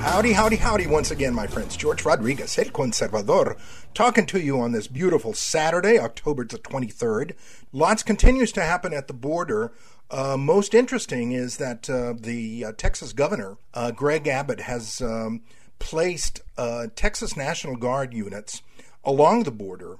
[0.00, 1.76] Howdy, howdy, howdy once again, my friends.
[1.76, 3.58] George Rodriguez, El Conservador,
[3.92, 7.34] talking to you on this beautiful Saturday, October the 23rd.
[7.70, 9.72] Lots continues to happen at the border.
[10.10, 15.42] Uh, most interesting is that uh, the uh, Texas governor, uh, Greg Abbott, has um,
[15.78, 18.62] placed uh, Texas National Guard units
[19.04, 19.98] along the border.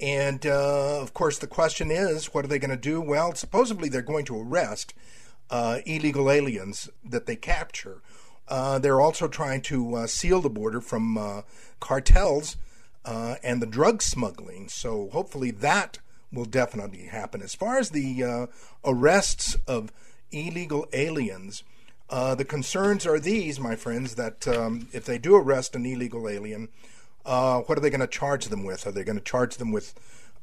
[0.00, 3.00] And uh, of course, the question is, what are they going to do?
[3.00, 4.94] Well, supposedly they're going to arrest
[5.50, 8.00] illegal aliens that they capture.
[8.50, 11.44] They're also trying to seal the border from
[11.78, 12.56] cartels
[13.04, 14.68] and the drug smuggling.
[14.68, 15.98] So hopefully that
[16.32, 17.42] will definitely happen.
[17.42, 18.46] As far as the uh,
[18.84, 19.92] arrests of
[20.30, 21.64] illegal aliens,
[22.08, 26.28] uh, the concerns are these, my friends, that um, if they do arrest an illegal
[26.28, 26.68] alien,
[27.24, 28.86] uh, what are they going to charge them with?
[28.86, 29.94] Are they going to charge them with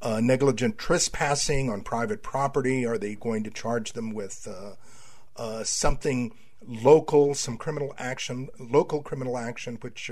[0.01, 2.85] uh, negligent trespassing on private property?
[2.85, 4.75] Are they going to charge them with uh,
[5.41, 6.33] uh, something
[6.65, 10.09] local, some criminal action, local criminal action, which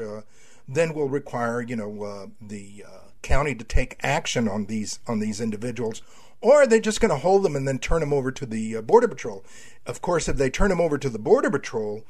[0.68, 2.84] then will require, you know, the
[3.22, 6.02] county to take action on these on these individuals,
[6.42, 8.78] or are they just going to hold them and then turn them over to the
[8.78, 9.44] uh, border patrol?
[9.88, 12.06] Of course, if they turn them over to the border patrol,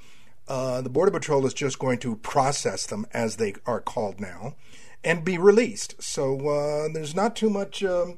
[0.50, 4.56] uh, the border patrol is just going to process them as they are called now,
[5.06, 6.04] and be released.
[6.04, 8.18] So uh, there's not too much, um,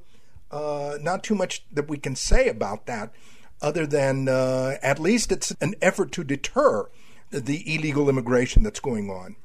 [0.49, 3.13] uh, not too much that we can say about that,
[3.61, 6.89] other than uh, at least it's an effort to deter
[7.31, 9.35] the illegal immigration that's going on.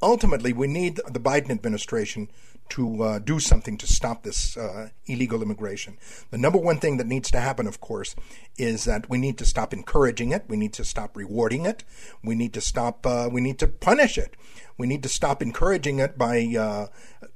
[0.00, 2.28] Ultimately, we need the Biden administration
[2.72, 5.98] to uh, do something to stop this uh, illegal immigration.
[6.30, 8.14] The number one thing that needs to happen, of course,
[8.56, 10.44] is that we need to stop encouraging it.
[10.48, 11.84] We need to stop rewarding it.
[12.24, 13.06] We need to stop.
[13.06, 14.36] Uh, we need to punish it.
[14.78, 16.86] We need to stop encouraging it by uh,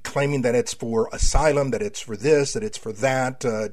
[0.03, 3.69] claiming that it's for asylum, that it's for this, that it's for that, uh,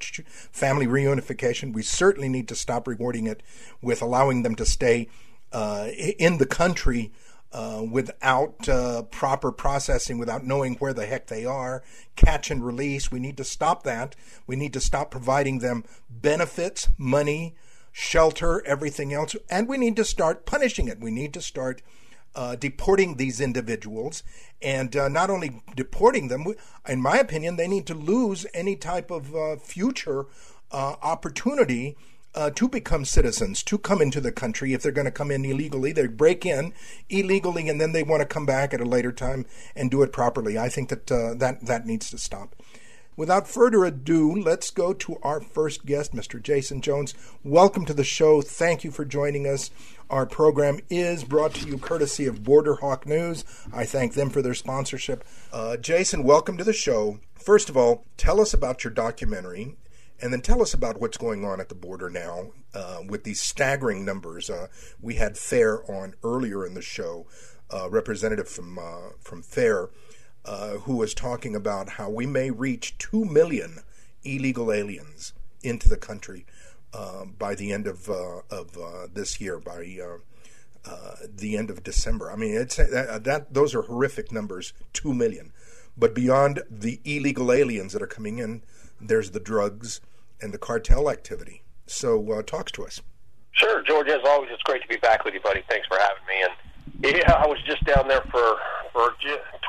[0.53, 1.73] family reunification.
[1.73, 3.43] We certainly need to stop rewarding it
[3.81, 5.09] with allowing them to stay
[5.53, 5.89] uh,
[6.19, 7.13] in the country
[7.55, 11.85] uh, without uh, proper processing, without knowing where the heck they are,
[12.17, 13.13] catch and release.
[13.13, 14.17] We need to stop that.
[14.45, 17.55] We need to stop providing them benefits, money,
[17.93, 20.99] shelter, everything else, and we need to start punishing it.
[20.99, 21.81] We need to start
[22.35, 24.25] uh, deporting these individuals,
[24.61, 26.45] and uh, not only deporting them.
[26.89, 30.27] In my opinion, they need to lose any type of uh, future
[30.73, 31.97] opportunity
[32.35, 35.45] uh, to become citizens, to come into the country if they're going to come in
[35.45, 35.93] illegally.
[35.93, 36.73] They break in
[37.09, 39.47] illegally and then they want to come back at a later time
[39.77, 40.59] and do it properly.
[40.59, 42.55] I think that uh, that, that needs to stop.
[43.17, 46.43] Without further ado, let's go to our first guest, Mr.
[46.43, 47.15] Jason Jones.
[47.45, 48.43] Welcome to the show.
[48.43, 49.71] Thank you for joining us.
[50.11, 53.45] Our program is brought to you courtesy of Border Hawk News.
[53.73, 55.23] I thank them for their sponsorship.
[55.53, 57.21] Uh, Jason, welcome to the show.
[57.37, 59.77] First of all, tell us about your documentary
[60.25, 63.43] and then tell us about what's going on at the border now uh, with these
[63.43, 64.49] staggering numbers.
[64.49, 64.69] Uh,
[64.99, 67.27] we had FAIR on earlier in the show,
[67.71, 69.91] uh, representative from uh, from FAIR,
[70.47, 73.81] uh, who was talking about how we may reach two million
[74.23, 76.47] illegal aliens into the country
[76.95, 78.79] uh, by the end of of
[79.13, 79.99] this year, by
[81.37, 82.33] the end of December.
[82.33, 85.53] I mean, it's that, that those are horrific numbers, two million.
[85.99, 88.63] But beyond the illegal aliens that are coming in,
[88.99, 90.01] there's the drugs
[90.41, 91.63] and the cartel activity.
[91.87, 93.01] So, uh, talks to us.
[93.53, 94.09] Sure, George.
[94.09, 95.63] As always, it's great to be back with you, buddy.
[95.69, 96.43] Thanks for having me.
[96.43, 96.53] And
[97.17, 98.57] yeah, I was just down there for
[98.93, 99.11] for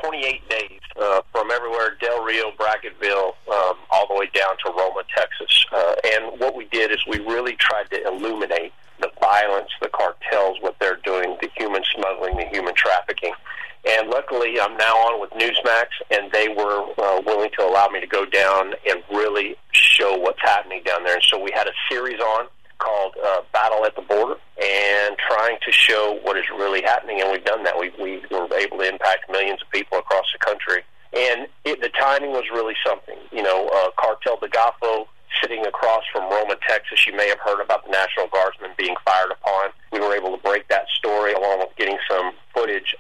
[0.03, 5.01] 28 days, uh, from everywhere Del Rio, Brackettville, um, all the way down to Roma,
[5.15, 5.65] Texas.
[5.73, 8.71] Uh, and what we did is we really tried to illuminate
[9.01, 13.33] the violence, the cartels, what they're doing, the human smuggling, the human trafficking.
[13.87, 18.01] And luckily, I'm now on with Newsmax, and they were uh, willing to allow me
[18.01, 21.13] to go down and really show what's happening down there.
[21.13, 22.47] And so we had a series on
[22.77, 27.21] called uh, Battle at the Border and trying to show what is really happening.
[27.21, 27.77] And we've done that.
[27.79, 30.83] We, we were able to impact millions of people across the country.
[31.13, 33.17] And it, the timing was really something.
[33.31, 35.07] You know, uh, Cartel de Golfo
[35.41, 37.05] sitting across from Roma, Texas.
[37.05, 39.69] You may have heard about the National Guardsmen being fired upon.
[39.91, 42.95] We were able to break that story along with getting some footage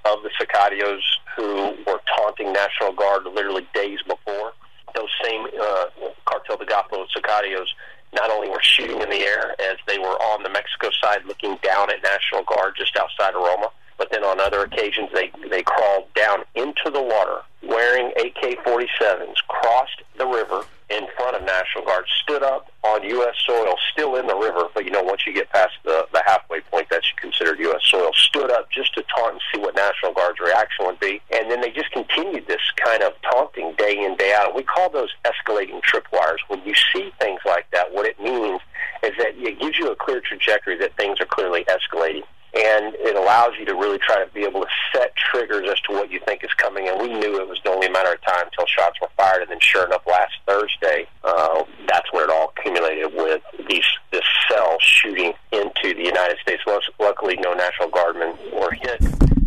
[0.55, 1.01] of Sicarios
[1.35, 4.53] who were taunting National Guard literally days before.
[4.95, 5.85] Those same uh,
[6.25, 7.67] Cartel de Golfo Sicarios
[8.13, 11.57] not only were shooting in the air as they were on the Mexico side looking
[11.61, 15.63] down at National Guard just outside of Roma, but then on other occasions they, they
[15.63, 22.05] crawled down into the water wearing AK-47s, crossed the river in front of National Guard,
[22.21, 23.35] stood up on U.S.
[23.45, 26.61] soil, still in the river, but you know, once you get past the, the halfway
[26.61, 27.81] point, that's considered U.S.
[27.85, 31.21] soil, stood up just to taunt and see what National Guard's reaction would be.
[31.33, 34.55] And then they just continued this kind of taunting day in, day out.
[34.55, 36.37] We call those escalating tripwires.
[36.47, 38.61] When you see things like that, what it means
[39.03, 42.23] is that it gives you a clear trajectory that things are clearly escalating
[42.55, 45.91] and it allows you to really try to be able to set triggers as to
[45.91, 46.87] what you think is coming.
[46.87, 49.41] And we knew it was only a matter of time until shots were fired.
[49.41, 54.23] And then, sure enough, last Thursday, uh, that's when it all accumulated with these this
[54.49, 56.63] cell shooting into the United States.
[56.97, 59.01] Luckily, no National Guardmen were hit.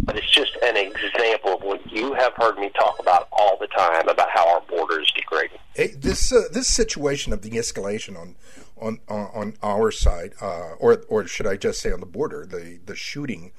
[0.04, 3.66] But it's just an example of what you have heard me talk about all the
[3.66, 5.58] time about how our border is degrading.
[5.74, 5.92] Hey,
[6.58, 8.34] this situation of the escalation on
[8.76, 12.80] on on our side, uh, or or should I just say on the border, the
[12.84, 13.52] the shooting.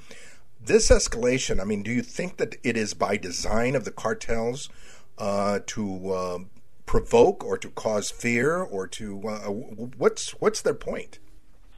[0.61, 1.61] This escalation.
[1.61, 4.69] I mean, do you think that it is by design of the cartels
[5.17, 6.39] uh, to uh,
[6.85, 11.19] provoke or to cause fear or to uh, what's what's their point?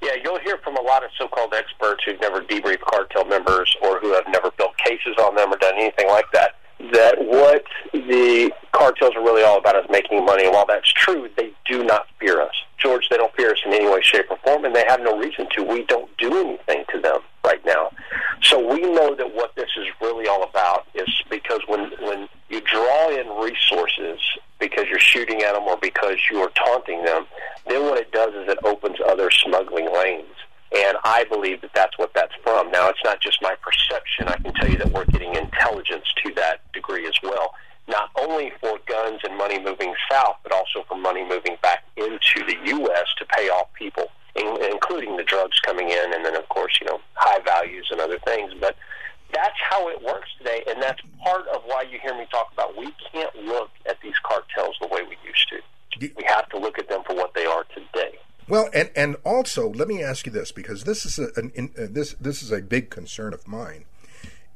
[0.02, 4.00] Yeah, you'll hear from a lot of so-called experts who've never debriefed cartel members or
[4.00, 6.56] who have never built cases on them or done anything like that.
[6.92, 7.64] That what
[7.94, 10.46] the cartels are really all about is making money.
[10.46, 12.54] And while that's true, they do not fear us.
[12.78, 15.18] George, they don't fear us in any way, shape, or form, and they have no
[15.18, 15.64] reason to.
[15.64, 17.92] We don't do anything to them right now.
[18.42, 22.62] So we know that what this is really all about is because when when you
[22.62, 24.20] draw in resources
[24.60, 27.26] because you're shooting at them or because you are taunting them,
[27.68, 30.26] then what it does is it opens other smuggling lanes.
[30.74, 32.72] And I believe that that's what that's from.
[32.72, 34.28] Now, it's not just my perception.
[34.28, 37.54] I can tell you that we're getting intelligence to that degree as well
[37.88, 42.45] not only for guns and money moving south, but also for money moving back into
[42.45, 43.06] the U.S.
[43.18, 47.00] to pay off people, including the drugs coming in, and then, of course, you know,
[47.16, 48.54] high values and other things.
[48.60, 48.75] But
[49.33, 52.78] that's how it works today, and that's part of why you hear me talk about
[52.78, 55.57] we can't look at these cartels the way we used to.
[56.00, 58.18] We have to look at them for what they are today.
[58.48, 61.72] Well, and and also let me ask you this because this is a, an, in,
[61.77, 63.86] uh, this this is a big concern of mine,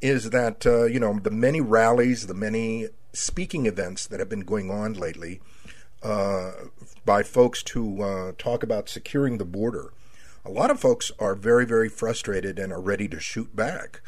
[0.01, 4.41] is that uh, you know the many rallies, the many speaking events that have been
[4.41, 5.41] going on lately
[6.03, 6.51] uh,
[7.05, 9.91] by folks to uh, talk about securing the border.
[10.45, 14.01] A lot of folks are very, very frustrated and are ready to shoot back.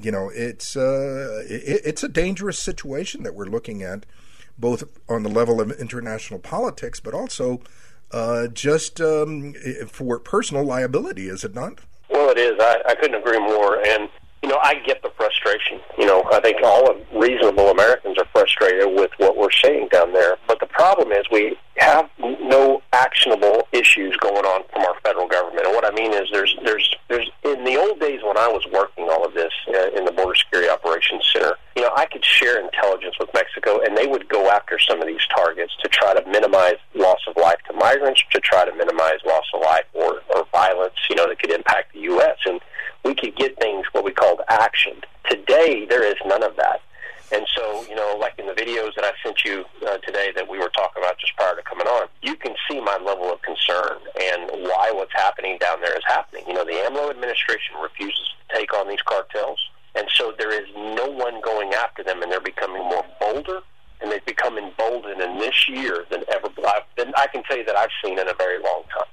[0.00, 4.04] You know, it's uh, it, it's a dangerous situation that we're looking at,
[4.58, 7.62] both on the level of international politics, but also
[8.10, 9.54] uh, just um,
[9.88, 11.28] for personal liability.
[11.28, 11.80] Is it not?
[12.10, 12.54] Well, it is.
[12.60, 13.78] I, I couldn't agree more.
[13.86, 14.08] And
[14.42, 15.80] you know, I get the frustration.
[15.98, 20.36] You know, I think all reasonable Americans are frustrated with what we're seeing down there.
[20.46, 25.66] But the problem is we have no actionable issues going on from our federal government.
[25.66, 28.66] And what I mean is there's there's there's in the old days when I was
[28.72, 32.24] working all of this uh, in the Border Security Operations Center, you know, I could
[32.24, 36.14] share intelligence with Mexico and they would go after some of these targets to try
[36.14, 40.20] to minimize loss of life to migrants, to try to minimize loss of life or,
[40.34, 42.60] or violence, you know, that could impact the US and
[43.04, 45.04] we could get things what we called actioned.
[45.28, 46.82] Today, there is none of that.
[47.32, 50.48] And so, you know, like in the videos that I sent you uh, today that
[50.48, 53.40] we were talking about just prior to coming on, you can see my level of
[53.42, 56.42] concern and why what's happening down there is happening.
[56.48, 59.60] You know, the AMLO administration refuses to take on these cartels,
[59.94, 63.60] and so there is no one going after them, and they're becoming more bolder,
[64.00, 66.48] and they've become emboldened in this year than ever.
[66.96, 69.06] Than I can tell you that I've seen in a very long time.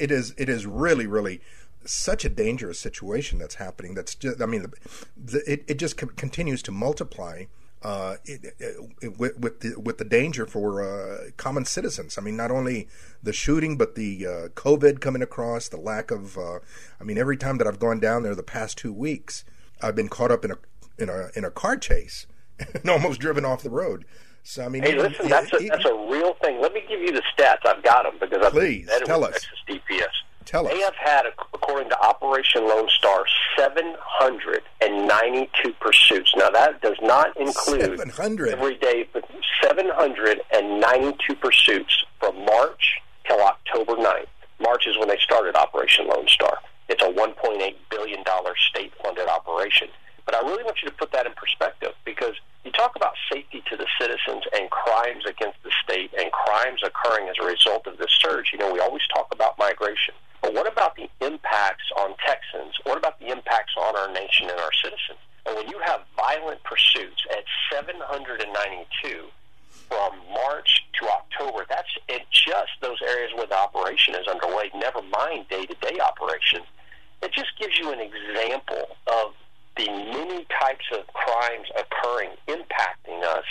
[0.00, 0.34] It is.
[0.36, 1.40] It is really, really
[1.84, 3.94] such a dangerous situation that's happening.
[3.94, 4.72] That's just, I mean, the,
[5.16, 7.44] the, it, it just co- continues to multiply
[7.82, 12.18] uh, it, it, with, with, the, with the danger for uh, common citizens.
[12.18, 12.88] I mean, not only
[13.22, 16.36] the shooting, but the uh, COVID coming across, the lack of.
[16.36, 16.58] Uh,
[17.00, 19.44] I mean, every time that I've gone down there the past two weeks,
[19.82, 20.58] I've been caught up in a
[20.98, 22.26] in a in a car chase
[22.74, 24.04] and almost driven off the road.
[24.42, 26.60] So I mean, hey, listen, that's a, that's a real thing.
[26.60, 27.64] Let me give you the stats.
[27.64, 29.32] I've got them because I've please tell us.
[29.32, 30.06] Texas DPS.
[30.46, 30.72] Tell us.
[30.72, 33.24] They have had, according to Operation Lone Star,
[33.56, 36.32] 792 pursuits.
[36.36, 38.48] Now, that does not include 700.
[38.48, 39.28] every day, but
[39.62, 44.26] 792 pursuits from March till October 9th.
[44.60, 46.58] March is when they started Operation Lone Star.
[46.88, 48.24] It's a $1.8 billion
[48.70, 49.88] state funded operation.
[50.24, 53.04] But I really want you to put that in perspective because you talk about safety
[53.04, 53.09] to the
[54.00, 58.50] citizens and crimes against the state and crimes occurring as a result of this surge.
[58.52, 60.14] You know, we always talk about migration.
[60.40, 62.74] But what about the impacts on Texans?
[62.84, 65.20] What about the impacts on our nation and our citizens?
[65.46, 69.26] And when you have violent pursuits at 792
[69.88, 75.02] from March to October, that's in just those areas where the operation is underway, never
[75.02, 76.64] mind day to day operations.
[77.22, 79.34] It just gives you an example of
[79.76, 83.44] the many types of crimes occurring impacting us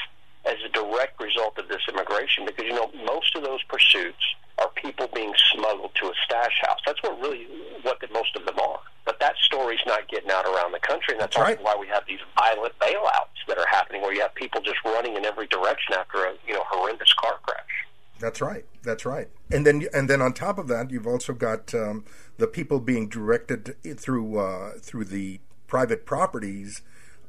[0.46, 4.24] as a direct result of this immigration because you know most of those pursuits
[4.58, 6.79] are people being smuggled to a stash house.
[6.86, 7.48] That's what really
[7.84, 8.79] what the, most of them are.
[9.06, 11.63] But that story's not getting out around the country, and that's, that's right.
[11.63, 15.15] why we have these violent bailouts that are happening, where you have people just running
[15.15, 17.86] in every direction after a you know horrendous car crash.
[18.20, 18.65] That's right.
[19.00, 19.29] That's right.
[19.50, 22.03] And then and then on top of that, you've also got um,
[22.38, 26.82] the people being directed through uh, through the private properties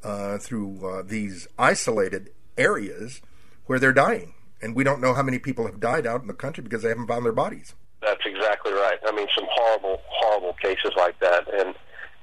[0.03, 3.23] uh, through uh, these isolated areas
[3.67, 4.35] where they're dying.
[4.61, 6.89] And we don't know how many people have died out in the country because they
[6.89, 7.77] haven't found their bodies.
[8.03, 8.99] That's exactly right.
[9.07, 11.45] I mean, some horrible, horrible cases like that.
[11.55, 11.77] And,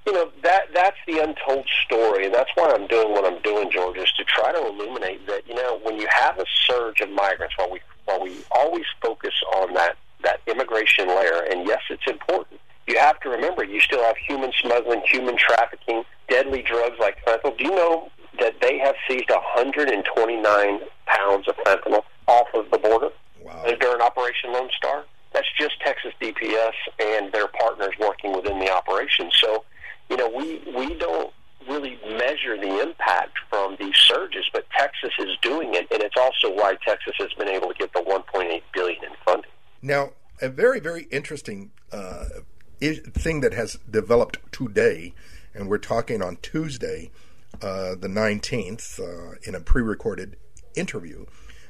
[0.07, 2.25] you know, that that's the untold story.
[2.25, 5.45] And that's why I'm doing what I'm doing, George, is to try to illuminate that,
[5.45, 9.33] you know, when you have a surge of migrants, while we, while we always focus
[9.57, 14.01] on that, that immigration layer, and yes, it's important, you have to remember you still
[14.01, 17.57] have human smuggling, human trafficking, deadly drugs like fentanyl.
[17.57, 18.09] Do you know
[18.39, 23.09] that they have seized 129 pounds of fentanyl off of the border
[23.43, 23.63] wow.
[23.81, 25.03] during Operation Lone Star?
[25.33, 29.29] That's just Texas DPS and their partners working within the operation.
[29.33, 29.65] So,
[30.37, 31.33] we we don't
[31.67, 36.53] really measure the impact from these surges, but Texas is doing it, and it's also
[36.53, 39.51] why Texas has been able to get the 1.8 billion in funding.
[39.81, 42.25] Now, a very very interesting uh,
[42.79, 45.13] thing that has developed today,
[45.53, 47.11] and we're talking on Tuesday,
[47.61, 50.37] uh, the 19th, uh, in a pre recorded
[50.75, 51.25] interview.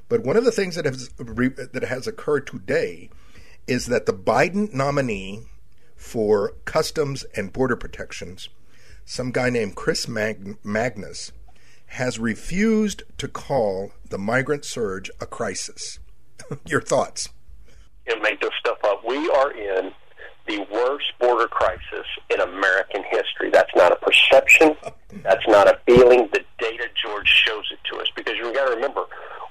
[0.09, 3.09] But one of the things that has, that has occurred today
[3.67, 5.43] is that the Biden nominee
[5.97, 8.47] for Customs and Border Protections,
[9.07, 11.31] some guy named Chris Mag- Magnus,
[11.87, 15.99] has refused to call the migrant surge a crisis.
[16.67, 17.29] Your thoughts?
[18.05, 19.03] You make this stuff up.
[19.07, 19.91] We are in
[20.45, 23.49] the worst border crisis in American history.
[23.49, 24.75] That's not a perception.
[25.23, 26.27] That's not a feeling.
[26.33, 28.07] The data, George, shows it to us.
[28.13, 29.05] Because you've got to remember,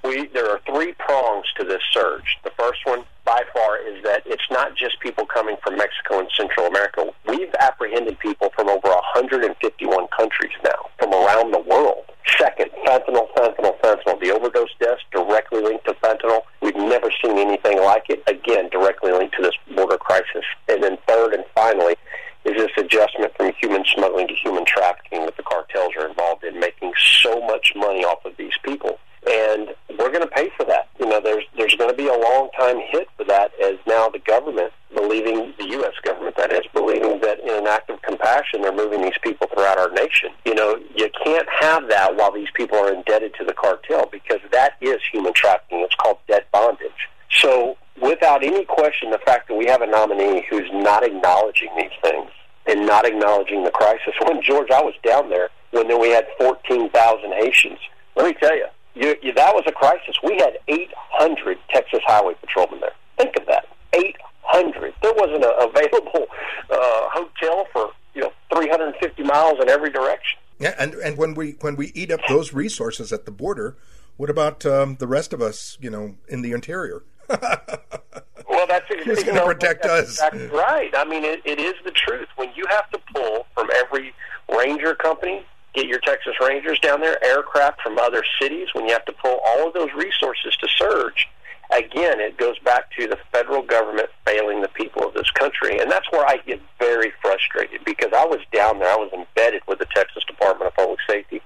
[0.04, 2.38] we there are three prongs to this surge.
[2.44, 6.28] The first one, by far, is that it's not just people coming from Mexico and
[6.36, 7.06] Central America.
[7.26, 12.04] We've apprehended people from over 151 countries now, from around the world.
[12.38, 14.20] Second, fentanyl, fentanyl, fentanyl.
[14.20, 16.42] The overdose deaths directly linked to fentanyl.
[16.60, 18.22] We've never seen anything like it.
[18.26, 20.44] Again, directly linked to this border crisis.
[20.68, 21.96] And then third and finally
[22.44, 26.58] is this adjustment from human smuggling to human trafficking that the cartels are involved in,
[26.60, 30.88] making so much money off of these people and we're going to pay for that.
[31.00, 34.08] You know, there's there's going to be a long time hit for that, as now
[34.08, 35.94] the government, believing the U.S.
[36.02, 39.78] government, that is, believing that in an act of compassion, they're moving these people throughout
[39.78, 40.30] our nation.
[40.44, 44.40] You know, you can't have that while these people are indebted to the cartel because
[44.52, 45.80] that is human trafficking.
[45.80, 47.08] It's called debt bondage.
[47.30, 51.96] So, without any question, the fact that we have a nominee who's not acknowledging these
[52.02, 52.30] things
[52.66, 54.14] and not acknowledging the crisis.
[54.26, 57.78] When George, I was down there when then we had 14,000 Haitians.
[58.16, 60.16] Let me tell you, you, you, that was a crisis.
[60.22, 62.94] We had 800 Texas Highway Patrolmen there.
[63.18, 63.66] Think of that.
[63.92, 64.94] 800.
[65.02, 66.26] There wasn't an available
[66.70, 70.40] uh, hotel for you know 350 miles in every direction.
[70.58, 73.76] Yeah, and and when we when we eat up those resources at the border,
[74.16, 75.76] what about um, the rest of us?
[75.80, 77.02] You know, in the interior.
[77.28, 80.10] well, that's who's going to protect us.
[80.10, 80.90] Exactly right.
[80.96, 82.28] I mean, it, it is the truth.
[82.36, 84.14] When you have to pull from every
[84.48, 85.44] ranger company
[85.76, 89.38] get your Texas Rangers down there, aircraft from other cities, when you have to pull
[89.46, 91.28] all of those resources to surge,
[91.70, 95.78] again, it goes back to the federal government failing the people of this country.
[95.78, 99.62] And that's where I get very frustrated because I was down there, I was embedded
[99.68, 101.42] with the Texas Department of Public Safety,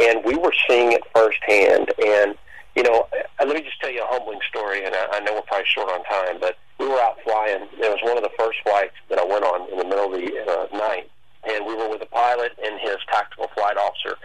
[0.00, 1.92] and we were seeing it firsthand.
[2.02, 2.34] And,
[2.74, 5.42] you know, uh, let me just tell you a humbling story, and I, know we're
[5.42, 7.68] probably short on time, but we were out flying.
[7.76, 10.12] It was one of the first flights that I went on in the middle of
[10.12, 11.10] the uh, night
[11.46, 14.16] and we were with the pilot and his tactical flight officer.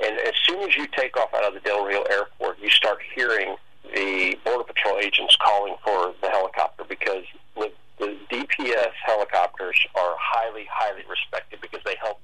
[0.00, 2.98] And as soon as you take off out of the Del Rio airport, you start
[3.14, 3.56] hearing
[3.94, 7.24] the Border Patrol agents calling for the helicopter because
[7.56, 12.20] the, the DPS helicopters are highly, highly respected because they help.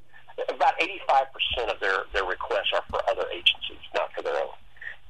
[0.48, 4.56] About 85% of their, their requests are for other agencies, not for their own.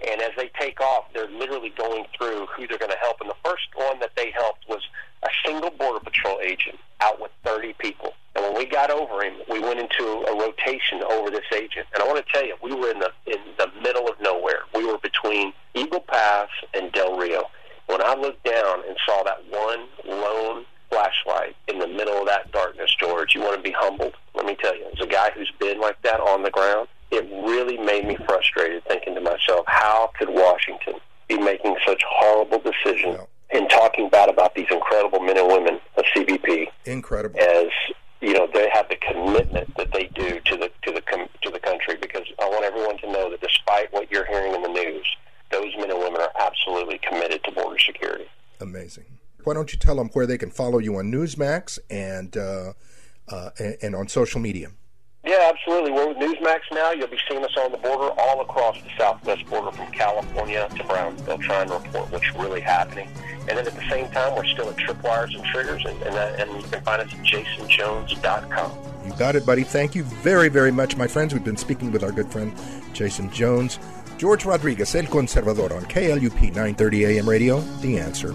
[0.06, 3.20] And as they take off, they're literally going through who they're going to help.
[3.20, 4.82] And the first one that they helped was
[5.22, 6.40] a single Border Patrol
[8.00, 11.86] everyone and when we got over him, we went into a rotation over this agent.
[11.94, 14.60] And I want to tell you, we were in the in the middle of nowhere.
[14.74, 17.50] We were between Eagle Pass and Del Rio.
[17.86, 19.49] When I looked down and saw that
[49.90, 52.72] tell them where they can follow you on Newsmax and uh,
[53.28, 54.68] uh, and, and on social media?
[55.24, 55.90] Yeah, absolutely.
[55.90, 56.92] We're with Newsmax now.
[56.92, 60.84] You'll be seeing us on the border all across the southwest border from California to
[60.84, 63.08] Brownsville trying to report what's really happening.
[63.40, 66.40] And then at the same time, we're still at Tripwires and Triggers, and, and, that,
[66.40, 68.72] and you can find us at jasonjones.com.
[69.04, 69.64] You got it, buddy.
[69.64, 71.34] Thank you very, very much, my friends.
[71.34, 72.54] We've been speaking with our good friend
[72.94, 73.78] Jason Jones.
[74.16, 78.34] George Rodriguez, El Conservador on KLUP 930 AM radio, The Answer.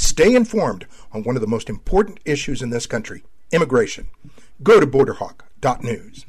[0.00, 4.08] Stay informed on one of the most important issues in this country immigration.
[4.62, 6.24] Go to borderhawk.news.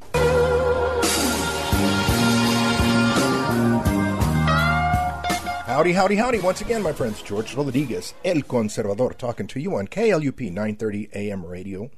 [5.65, 6.39] Howdy, howdy, howdy.
[6.39, 11.45] Once again, my friends, George Rodriguez, El Conservador, talking to you on KLUP 930 AM
[11.45, 11.89] radio.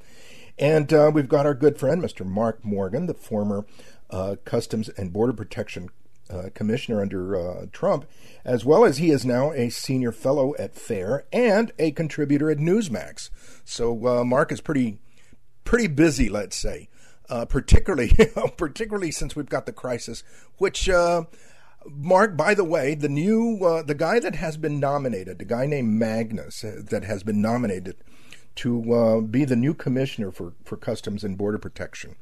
[0.59, 2.23] And uh, we've got our good friend, Mr.
[2.23, 3.65] Mark Morgan, the former
[4.11, 5.89] uh, Customs and Border Protection
[6.29, 8.05] uh, Commissioner under uh, Trump,
[8.45, 12.57] as well as he is now a senior fellow at FAIR and a contributor at
[12.57, 13.29] Newsmax.
[13.65, 14.99] So uh, Mark is pretty,
[15.63, 16.89] pretty busy, let's say.
[17.29, 18.11] Uh, particularly,
[18.57, 20.23] particularly since we've got the crisis,
[20.57, 20.89] which
[21.89, 25.65] Mark, by the way, the new uh, the guy that has been nominated, the guy
[25.65, 27.95] named Magnus uh, that has been nominated
[28.55, 32.15] to uh, be the new commissioner for, for Customs and Border Protection.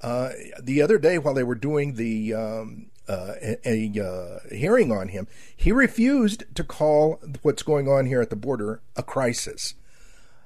[0.00, 4.92] Uh, the other day, while they were doing the um, uh, a, a uh, hearing
[4.92, 9.74] on him, he refused to call what's going on here at the border a crisis.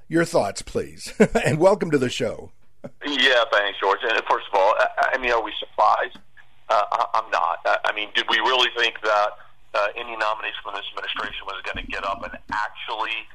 [0.09, 1.12] Your thoughts, please,
[1.44, 2.53] and welcome to the show.
[3.05, 4.00] Yeah, thanks, George.
[4.03, 6.16] And first of all, I, I mean, are we surprised?
[6.68, 7.61] Uh, I'm not.
[7.66, 9.29] I mean, did we really think that
[9.74, 13.29] uh, any nominee from this administration was going to get up and actually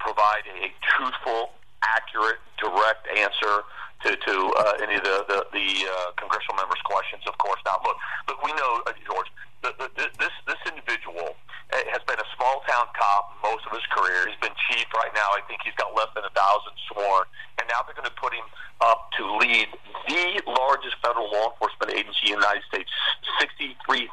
[0.00, 1.50] provide a truthful,
[1.86, 3.62] accurate, direct answer
[4.04, 7.22] to, to uh, any of the the, the uh, congressional members' questions?
[7.26, 7.82] Of course not.
[7.86, 7.96] Look,
[8.28, 9.30] look, we know, uh, George,
[9.62, 9.88] the, the,
[10.18, 11.38] this this individual
[11.72, 14.26] uh, has been a small town cop most of his career.
[14.26, 15.28] He's been chief right now.
[15.38, 17.24] I think he's got less than a thousand sworn,
[17.58, 18.46] and now they're going to put him
[18.82, 19.70] up to lead
[20.10, 22.90] the largest federal law enforcement agency in the United States,
[23.38, 24.10] 63,000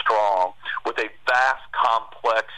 [0.00, 0.52] strong,
[0.86, 2.48] with a vast, complex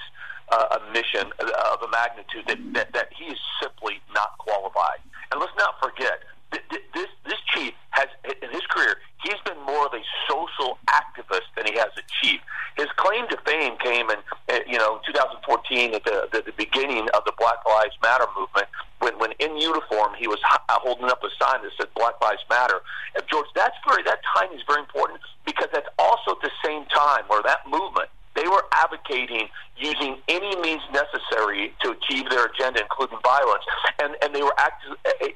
[0.53, 5.03] uh, mission of a magnitude that, that, that he is simply not qualified.
[5.33, 9.95] And let's not forget, this this chief has in his career he's been more of
[9.95, 12.41] a social activist than he has a chief.
[12.77, 14.19] His claim to fame came in
[14.67, 18.69] you know 2014 at the, the the beginning of the Black Lives Matter movement
[19.01, 22.81] when when in uniform he was holding up a sign that said Black Lives Matter.
[23.15, 26.85] And George, that's very that time is very important because that's also at the same
[26.87, 32.81] time where that movement they were advocating using any means necessary to achieve their agenda,
[32.81, 33.65] including violence.
[34.01, 34.85] And, and they were act-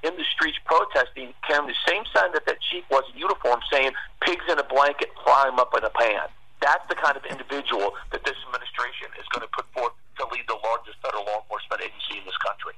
[0.02, 3.92] in the streets protesting, carrying the same sign that that chief was in uniform saying,
[4.22, 6.28] pigs in a blanket, fry them up in a pan.
[6.62, 10.44] That's the kind of individual that this administration is going to put forth to lead
[10.48, 12.72] the largest federal law enforcement agency in this country.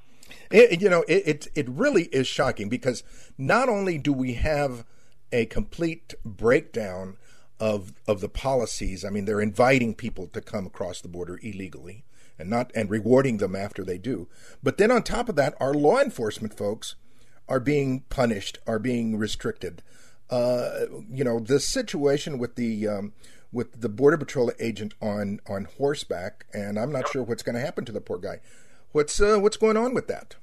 [0.71, 3.03] It, you know, it, it, it really is shocking because
[3.37, 4.85] not only do we have
[5.33, 7.17] a complete breakdown–
[7.61, 9.05] of of the policies.
[9.05, 12.05] I mean, they're inviting people to come across the border illegally
[12.39, 14.29] and not and rewarding them after they do.
[14.63, 16.95] But then on top of that, our law enforcement folks
[17.49, 19.83] are being punished, are being restricted.
[20.31, 23.13] Uh, you know, the situation with the um,
[23.51, 27.61] with the border patrol agent on on horseback, and I'm not sure what's going to
[27.61, 28.41] happen to the poor guy.
[28.93, 30.37] What's uh, what's going on with that?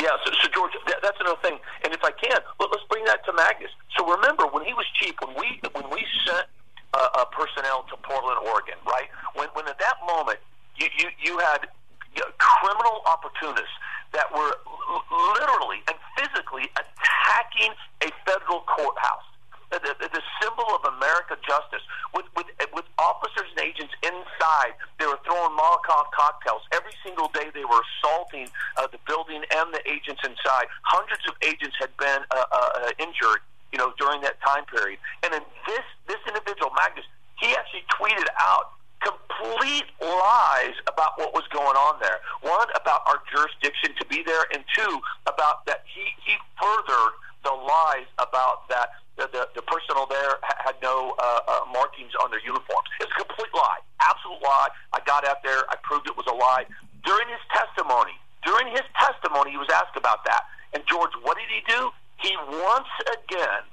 [0.00, 1.58] Yeah, so, so George, that, that's another thing.
[1.84, 3.70] And if I can, let, us bring that to Magnus.
[3.96, 6.46] So remember, when he was chief, when we when we sent
[6.94, 9.08] uh, uh, personnel to Portland, Oregon, right?
[9.34, 10.38] When when at that moment
[10.76, 11.68] you you, you had
[12.14, 13.76] you know, criminal opportunists
[14.12, 15.04] that were l-
[15.36, 19.28] literally and physically attacking a federal courthouse
[19.70, 21.82] the, symbol of America justice.
[22.14, 26.62] With, with, with officers and agents inside, they were throwing Molotov cocktails.
[26.72, 30.66] Every single day they were assaulting uh, the building and the agents inside.
[30.82, 34.98] Hundreds of agents had been uh, uh, injured, you know, during that time period.
[35.24, 37.04] And then this, this individual, Magnus,
[37.40, 42.18] he actually tweeted out complete lies about what was going on there.
[42.40, 47.12] One, about our jurisdiction to be there, and two, about that he, he furthered
[47.44, 52.30] the lies about that the, the, the personnel there had no uh, uh, markings on
[52.30, 52.88] their uniforms.
[53.00, 54.68] It's a complete lie, absolute lie.
[54.92, 56.68] I got out there, I proved it was a lie.
[57.04, 60.44] During his testimony, during his testimony, he was asked about that.
[60.74, 61.90] And George, what did he do?
[62.20, 63.64] He once again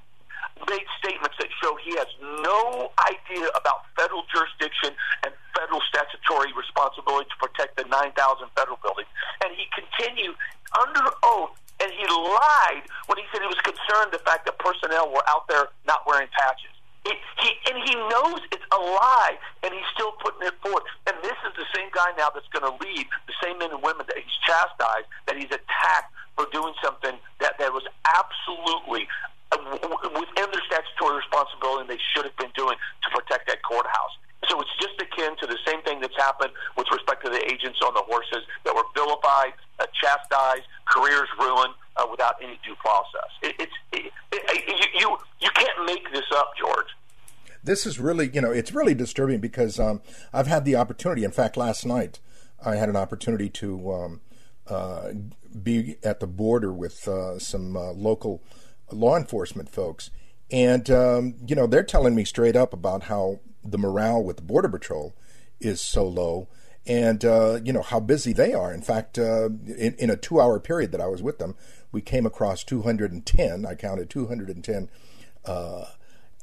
[0.70, 7.28] made statements that show he has no idea about federal jurisdiction and federal statutory responsibility
[7.30, 8.16] to protect the 9,000
[8.56, 9.10] federal buildings.
[9.44, 10.36] And he continued
[10.78, 15.12] under oath, and he lied when he said he was concerned the fact that personnel
[15.12, 16.72] were out there not wearing patches.
[17.04, 20.88] It, he and he knows it's a lie, and he's still putting it forth.
[21.04, 23.84] And this is the same guy now that's going to lead the same men and
[23.84, 29.12] women that he's chastised, that he's attacked for doing something that that was absolutely
[29.52, 29.60] uh,
[30.16, 34.16] within their statutory responsibility and they should have been doing to protect that courthouse.
[34.50, 37.80] So it's just akin to the same thing that's happened with respect to the agents
[37.86, 43.30] on the horses that were vilified, uh, chastised, careers ruined uh, without any due process.
[43.42, 46.88] It, it's it, it, you, you you can't make this up, George.
[47.64, 50.02] This is really you know it's really disturbing because um,
[50.34, 51.24] I've had the opportunity.
[51.24, 52.20] In fact, last night
[52.66, 54.22] I had an opportunity to um,
[54.68, 55.10] uh,
[55.62, 58.42] be at the border with uh, some uh, local
[58.92, 60.10] law enforcement folks,
[60.52, 64.44] and um, you know they're telling me straight up about how the morale with the
[64.44, 65.16] border patrol
[65.60, 66.48] is so low,
[66.86, 68.74] and uh, you know how busy they are.
[68.74, 71.56] In fact, uh, in, in, a two-hour period that I was with them,
[71.92, 73.66] we came across 210.
[73.66, 74.90] I counted 210
[75.46, 75.86] uh,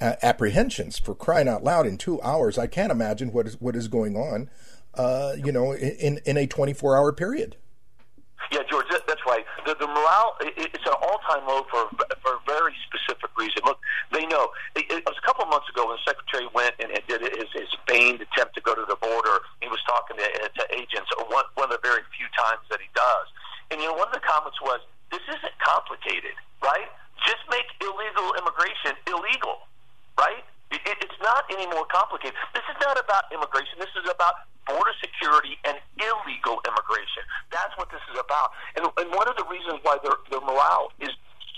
[0.00, 2.59] apprehensions for crying out loud in two hours.
[2.59, 4.48] I can't imagine what is what is going on.
[4.94, 7.56] Uh, you know, in in a 24-hour period.
[8.50, 8.87] Yeah, George.
[9.70, 11.87] The, the morale it, it's an all-time low for
[12.26, 13.62] for a very specific reason.
[13.62, 13.78] Look,
[14.11, 16.90] they know it, it was a couple of months ago when the secretary went and,
[16.90, 19.46] and did his, his feigned attempt to go to the border.
[19.62, 21.06] He was talking to, uh, to agents.
[21.14, 23.26] Uh, one one of the very few times that he does,
[23.70, 24.83] and you know, one of the comments was,
[25.14, 26.35] "This isn't complicated,
[26.66, 26.90] right?
[27.22, 29.70] Just make illegal immigration illegal,
[30.18, 30.42] right?"
[30.74, 32.35] It, it's not any more complicated.
[32.59, 33.78] This is not about immigration.
[33.78, 37.26] This is about border security and illegal immigration.
[37.50, 38.54] That's what this is about.
[38.76, 41.11] And, and one of the reasons why their, their morale is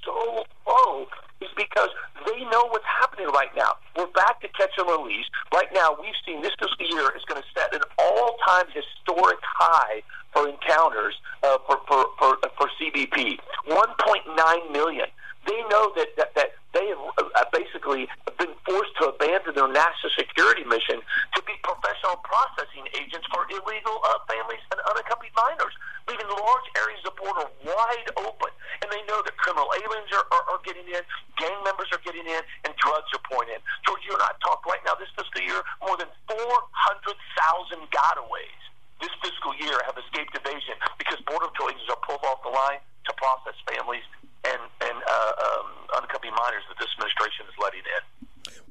[0.05, 1.07] so low
[1.41, 1.91] is because
[2.27, 3.77] they know what's happening right now.
[3.97, 5.27] We're back to catch and release.
[5.53, 10.03] Right now, we've seen this fiscal year is going to set an all-time historic high
[10.33, 15.07] for encounters uh, for, for, for, for CBP, 1.9 million.
[15.47, 20.15] They know that, that, that they have uh, basically been forced to abandon their national
[20.15, 21.03] security mission
[21.35, 25.75] to be professional processing agents for illegal uh, families and unaccompanied minors,
[26.07, 28.51] leaving large areas of border wide open.
[28.81, 31.03] And they know that criminal aliens are, are, are getting in,
[31.37, 33.61] gang members are getting in, and drugs are pouring in.
[33.85, 38.63] George, you and I talked right now this fiscal year, more than 400,000 gotaways
[39.03, 42.79] this fiscal year have escaped evasion because border patrol agents are pulled off the line
[42.79, 44.07] to process families
[44.47, 45.67] and, and uh, um,
[45.99, 48.03] unaccompanied minors that this administration is letting in.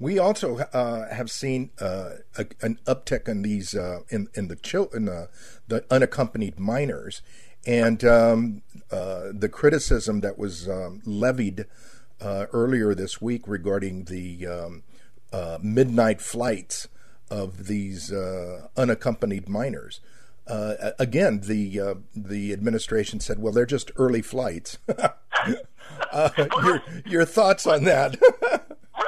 [0.01, 4.55] We also uh, have seen uh, a, an uptick in these uh, in in the
[4.55, 5.29] chil- in the,
[5.91, 7.21] unaccompanied minors,
[7.67, 11.67] and um, uh, the criticism that was um, levied
[12.19, 14.83] uh, earlier this week regarding the um,
[15.31, 16.87] uh, midnight flights
[17.29, 18.11] of these
[18.75, 20.01] unaccompanied minors.
[20.47, 24.79] Uh, again, the uh, the administration said, "Well, they're just early flights."
[26.11, 26.29] uh,
[26.63, 28.17] your your thoughts on that?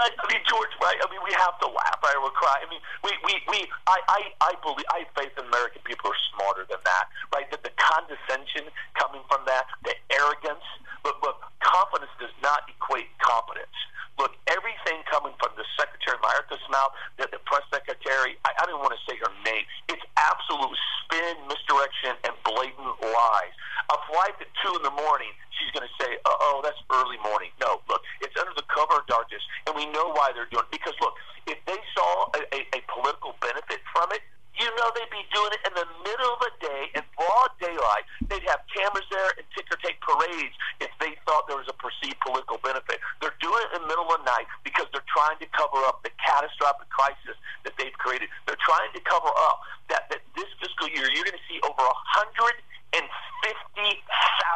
[0.03, 0.15] right.
[0.19, 0.73] I mean, George.
[0.83, 0.99] Right.
[0.99, 1.99] I mean, we have to laugh.
[2.03, 2.59] I will cry.
[2.59, 6.11] I mean, we we, we I, I I believe I have faith in American people
[6.11, 7.05] are smarter than that.
[7.31, 7.47] Right.
[7.51, 8.67] That the condescension
[8.99, 10.65] coming from that, the arrogance.
[11.03, 13.75] But look, confidence does not equate competence.
[14.19, 18.77] Look, everything coming from the Secretary Mayorkas' mouth, the, the press secretary, I, I don't
[18.77, 19.65] want to say her name.
[19.89, 23.53] It's absolute spin, misdirection, and blatant lies.
[23.89, 27.17] A flight at 2 in the morning, she's going to say, uh oh, that's early
[27.25, 27.49] morning.
[27.57, 30.73] No, look, it's under the cover of darkness, and we know why they're doing it.
[30.73, 31.13] Because, look,
[31.47, 35.49] if they saw a, a, a political benefit from it, you know they'd be doing
[35.49, 38.05] it in the middle of the day in broad daylight.
[38.29, 42.21] They'd have cameras there and ticker tape parades if they thought there was a perceived
[42.21, 43.01] political benefit.
[43.17, 46.05] They're doing it in the middle of the night because they're trying to cover up
[46.05, 47.33] the catastrophic crisis
[47.65, 48.29] that they've created.
[48.45, 51.81] They're trying to cover up that, that this fiscal year you're going to see over
[51.81, 52.53] a hundred
[52.93, 53.05] and
[53.43, 54.01] fifty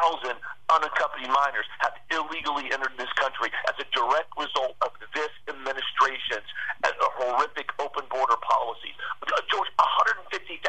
[0.02, 6.44] thousand unaccompanied minors have illegally entered this country as a direct result of this administration's
[6.84, 8.92] uh, horrific open border policies.
[9.24, 10.60] Uh, George, 150,000.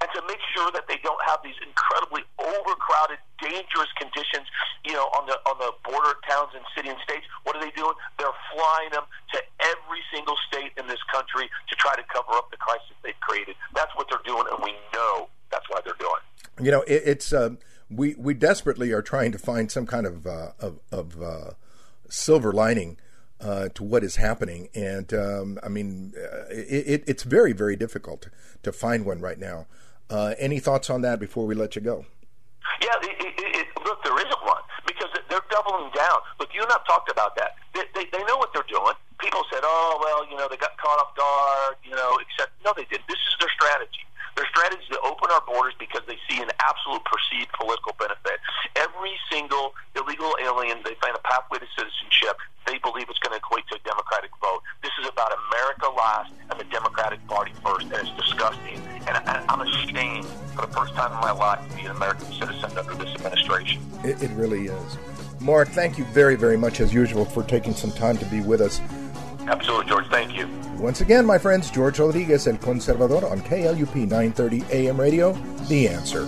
[0.00, 4.48] And to make sure that they don't have these incredibly overcrowded, dangerous conditions,
[4.84, 7.72] you know, on the on the border towns and city and states, what are they
[7.76, 7.92] doing?
[8.16, 9.04] They're flying them
[9.36, 13.20] to every single state in this country to try to cover up the crisis they've
[13.20, 13.56] created.
[13.76, 16.24] That's what they're doing, and we know that's why they're doing.
[16.66, 17.32] You know, it, it's.
[17.32, 17.50] Uh,
[17.88, 21.50] we we desperately are trying to find some kind of uh, of, of uh,
[22.08, 22.98] silver lining
[23.40, 24.68] uh, to what is happening.
[24.74, 28.30] And um, I mean, uh, it, it's very, very difficult
[28.64, 29.66] to find one right now.
[30.10, 32.04] Uh, any thoughts on that before we let you go?
[32.82, 36.18] Yeah, it, look, there isn't one because they're doubling down.
[36.40, 37.54] Look, you and I've talked about that.
[37.74, 38.94] They, they, they know what they're doing.
[39.20, 42.72] People said, "Oh, well, you know, they got caught off guard," you know, except no,
[42.76, 43.06] they didn't.
[43.06, 44.05] This is their strategy.
[44.36, 48.36] Their strategy is to open our borders because they see an absolute perceived political benefit.
[48.76, 53.40] Every single illegal alien they find a pathway to citizenship, they believe it's going to
[53.40, 54.60] equate to a Democratic vote.
[54.82, 58.76] This is about America last and the Democratic Party first, and it's disgusting.
[59.08, 59.16] And,
[59.48, 62.94] I'm ashamed for the first time in my life to be an American citizen under
[62.94, 63.80] this administration.
[64.04, 64.98] It, it really is.
[65.40, 68.60] Mark, thank you very, very much as usual for taking some time to be with
[68.60, 68.80] us.
[69.48, 70.06] Absolutely, George.
[70.08, 70.48] Thank you.
[70.78, 75.32] Once again, my friends, George Rodriguez, El Conservador on KLUP 930 AM radio,
[75.68, 76.26] The Answer.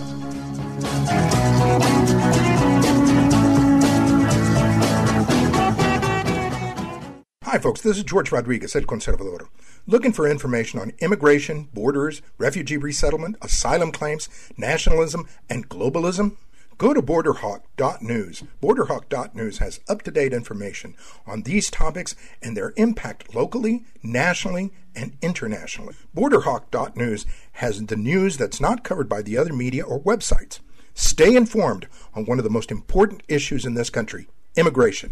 [7.43, 7.81] Hi, folks.
[7.81, 9.47] This is George Rodriguez, El Conservador.
[9.87, 16.35] Looking for information on immigration, borders, refugee resettlement, asylum claims, nationalism, and globalism?
[16.79, 18.43] Go to borderhawk.news.
[18.63, 20.95] Borderhawk.news has up to date information
[21.27, 25.95] on these topics and their impact locally, nationally, and internationally.
[26.15, 30.61] Borderhawk.news has the news that's not covered by the other media or websites.
[30.93, 35.11] Stay informed on one of the most important issues in this country immigration.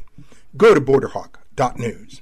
[0.55, 2.21] Go to borderhawk.news.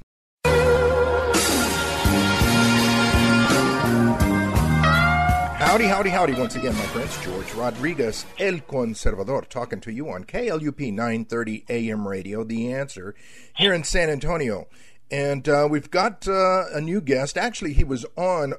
[5.76, 7.22] Howdy, howdy, howdy, once again, my friends.
[7.22, 13.14] George Rodriguez, El Conservador, talking to you on KLUP 930 AM radio, The Answer,
[13.58, 14.70] here in San Antonio.
[15.12, 17.38] And uh, we've got uh, a new guest.
[17.38, 18.54] Actually, he was on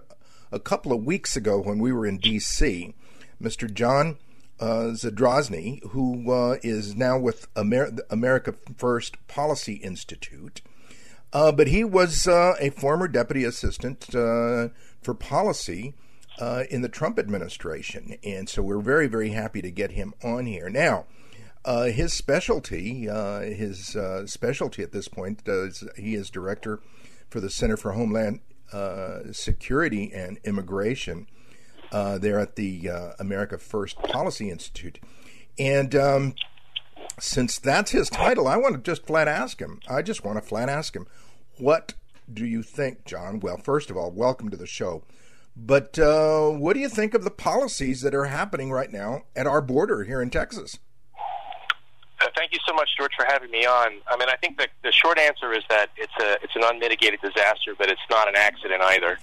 [0.52, 2.94] a couple of weeks ago when we were in D.C.,
[3.42, 3.72] Mr.
[3.72, 4.18] John
[4.60, 10.60] uh, Zadrozny, who uh, is now with Amer- America First Policy Institute.
[11.32, 15.94] Uh, but he was uh, a former deputy assistant for policy
[16.38, 18.16] uh, in the Trump administration.
[18.24, 20.68] And so we're very, very happy to get him on here.
[20.68, 21.06] Now,
[21.64, 26.80] uh, his specialty, uh, his uh, specialty at this point, is he is director
[27.28, 28.40] for the Center for Homeland
[28.72, 31.26] uh, Security and Immigration
[31.90, 35.00] uh, there at the America First Policy Institute.
[35.58, 36.34] And um,
[37.18, 39.80] since that's his title, I want to just flat ask him.
[39.88, 41.06] I just want to flat ask him,
[41.58, 41.94] what
[42.32, 43.40] do you think, John?
[43.40, 45.02] Well, first of all, welcome to the show.
[45.56, 49.46] But uh, what do you think of the policies that are happening right now at
[49.46, 50.78] our border here in Texas?
[52.20, 53.92] Uh, thank you so much, George, for having me on.
[54.06, 57.20] I mean, I think the, the short answer is that it's a it's an unmitigated
[57.20, 59.18] disaster, but it's not an accident either.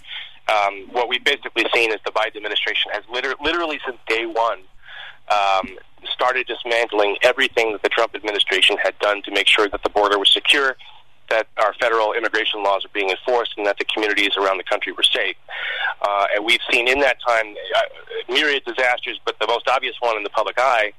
[0.47, 4.59] Um, what we've basically seen is the Biden administration has liter- literally since day one
[5.31, 5.77] um,
[6.11, 10.19] started dismantling everything that the Trump administration had done to make sure that the border
[10.19, 10.75] was secure
[11.33, 14.91] that our federal immigration laws are being enforced and that the communities around the country
[14.93, 15.35] were safe.
[16.01, 20.15] Uh, and we've seen in that time uh, myriad disasters, but the most obvious one
[20.15, 20.91] in the public eye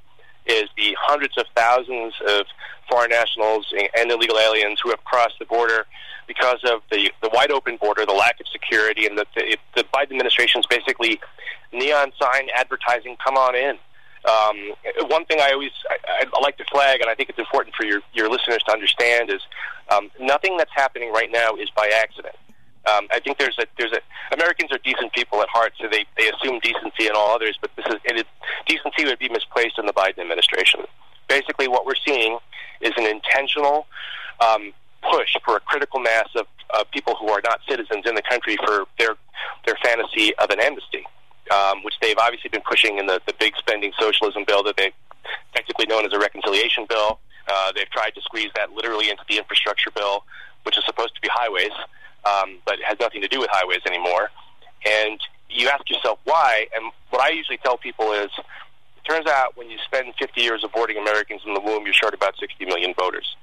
[0.45, 2.45] is the hundreds of thousands of
[2.89, 5.85] foreign nationals and illegal aliens who have crossed the border
[6.27, 9.83] because of the, the wide open border, the lack of security, and the, the, the
[9.93, 11.19] Biden administration's basically
[11.71, 13.77] neon sign advertising, come on in.
[14.25, 14.73] Um,
[15.07, 17.85] one thing I always I, I like to flag, and I think it's important for
[17.85, 19.41] your, your listeners to understand, is
[19.93, 22.35] um, nothing that's happening right now is by accident.
[22.89, 24.01] Um, I think there's a there's a
[24.33, 27.71] Americans are decent people at heart, so they they assume decency in all others, but
[27.75, 28.27] this is it,
[28.67, 30.81] decency would be misplaced in the Biden administration.
[31.27, 32.37] Basically, what we're seeing
[32.81, 33.87] is an intentional
[34.39, 34.73] um,
[35.11, 38.57] push for a critical mass of uh, people who are not citizens in the country
[38.57, 39.15] for their
[39.65, 41.05] their fantasy of an amnesty
[41.51, 44.91] um, which they've obviously been pushing in the, the big spending socialism bill that they
[45.55, 47.19] technically known as a reconciliation bill.
[47.47, 50.23] Uh, they've tried to squeeze that literally into the infrastructure bill,
[50.63, 51.73] which is supposed to be highways,
[52.25, 54.29] um, but has nothing to do with highways anymore.
[54.85, 58.29] And you ask yourself why, and what I usually tell people is,
[58.97, 62.13] it turns out when you spend 50 years aborting Americans in the womb, you're short
[62.13, 63.35] about 60 million voters.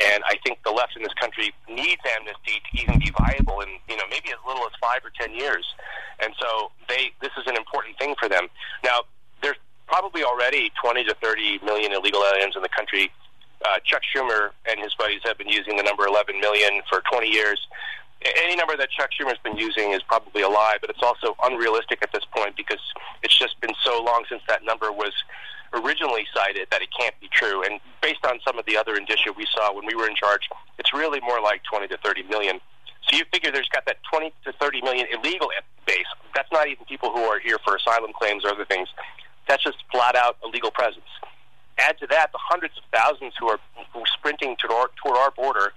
[0.00, 3.68] And I think the left in this country needs amnesty to even be viable in,
[3.88, 5.66] you know, maybe as little as five or ten years.
[6.20, 8.48] And so they, this is an important thing for them.
[8.82, 9.04] Now,
[9.42, 13.12] there's probably already 20 to 30 million illegal aliens in the country.
[13.64, 17.28] Uh, Chuck Schumer and his buddies have been using the number 11 million for 20
[17.28, 17.60] years.
[18.24, 22.00] Any number that Chuck Schumer's been using is probably a lie, but it's also unrealistic
[22.02, 22.80] at this point because
[23.22, 25.12] it's just been so long since that number was
[25.72, 27.64] originally cited that it can't be true.
[27.64, 30.48] And based on some of the other indicia we saw when we were in charge,
[30.78, 32.60] it's really more like 20 to 30 million.
[33.08, 35.48] So you figure there's got that 20 to 30 million illegal
[35.86, 36.06] base.
[36.34, 38.88] That's not even people who are here for asylum claims or other things.
[39.48, 41.08] That's just flat out illegal presence.
[41.78, 43.58] Add to that the hundreds of thousands who are
[44.14, 45.72] sprinting toward our, toward our border,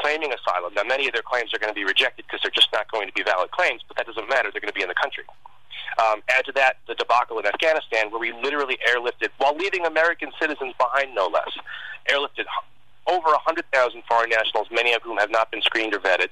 [0.00, 0.74] claiming asylum.
[0.74, 3.06] Now, many of their claims are going to be rejected because they're just not going
[3.08, 4.50] to be valid claims, but that doesn't matter.
[4.50, 5.24] They're going to be in the country.
[5.98, 10.30] Um, add to that the debacle in Afghanistan, where we literally airlifted, while leaving American
[10.40, 11.50] citizens behind, no less,
[12.10, 12.46] airlifted
[13.06, 16.28] over 100,000 foreign nationals, many of whom have not been screened or vetted.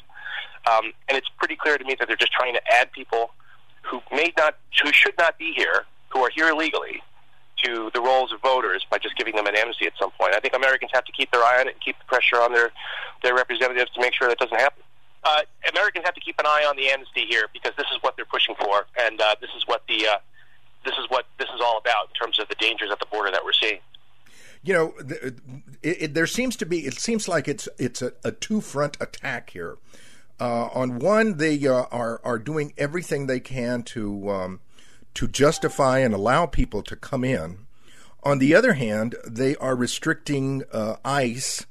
[0.71, 3.31] Um, and it's pretty clear to me that they're just trying to add people
[3.83, 7.03] who may not, who should not be here, who are here illegally,
[7.65, 10.35] to the rolls of voters by just giving them an amnesty at some point.
[10.35, 12.53] I think Americans have to keep their eye on it and keep the pressure on
[12.53, 12.71] their
[13.23, 14.83] their representatives to make sure that doesn't happen.
[15.25, 15.43] Uh,
[15.73, 18.27] Americans have to keep an eye on the amnesty here because this is what they're
[18.27, 20.19] pushing for, and uh, this is what the uh,
[20.85, 23.31] this is what this is all about in terms of the dangers at the border
[23.31, 23.81] that we're seeing.
[24.63, 24.95] You know,
[25.83, 26.87] it, it, there seems to be.
[26.87, 29.79] It seems like it's it's a, a two front attack here.
[30.39, 34.61] Uh, on one, they uh, are are doing everything they can to um,
[35.17, 37.67] to justify and allow people to come in.
[38.23, 41.65] On the other hand, they are restricting uh, ICE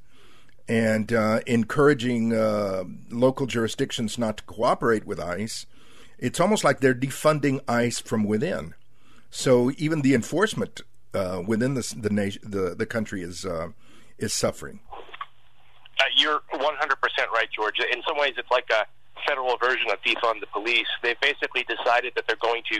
[0.67, 5.67] and uh, encouraging uh, local jurisdictions not to cooperate with ICE.
[6.17, 8.73] It's almost like they're defunding ICE from within.
[9.29, 10.81] So even the enforcement
[11.13, 13.69] uh, within the the, nation, the the country is uh,
[14.17, 14.79] is suffering.
[16.17, 16.61] You're 100%
[17.33, 17.79] right, George.
[17.79, 18.85] In some ways, it's like a
[19.27, 20.87] federal version of defund the police.
[21.01, 22.79] They've basically decided that they're going to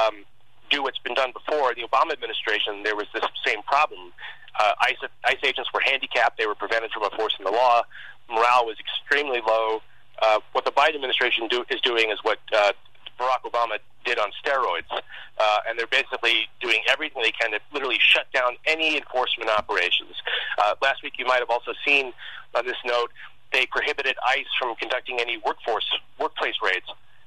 [0.00, 0.24] um,
[0.70, 1.74] do what's been done before.
[1.74, 4.12] The Obama administration, there was this same problem.
[4.58, 7.82] Uh, ICE, ICE agents were handicapped; they were prevented from enforcing the law.
[8.30, 9.82] Morale was extremely low.
[10.22, 12.72] Uh, what the Biden administration do, is doing is what uh,
[13.18, 17.98] Barack Obama did on steroids, uh, and they're basically doing everything they can to literally
[18.00, 20.14] shut down any enforcement operations.
[20.58, 22.12] Uh, last week, you might have also seen
[22.54, 23.10] on this note
[23.54, 25.86] they prohibited ICE from conducting any workforce
[26.18, 26.86] workplace raids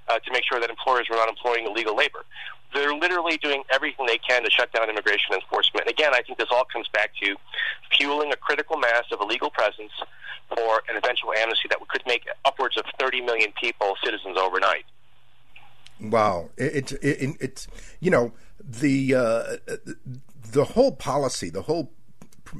[0.10, 2.26] uh, to make sure that employers were not employing illegal labor.
[2.74, 5.88] They're literally doing everything they can to shut down immigration enforcement.
[5.88, 7.36] And again, I think this all comes back to
[7.98, 9.92] fueling a critical mass of illegal presence
[10.50, 14.86] for an eventual amnesty that could make upwards of 30 million people citizens overnight.
[16.00, 17.68] Wow, it's it, it, it's
[18.00, 18.32] you know
[18.64, 19.44] the uh,
[20.52, 21.92] the whole policy, the whole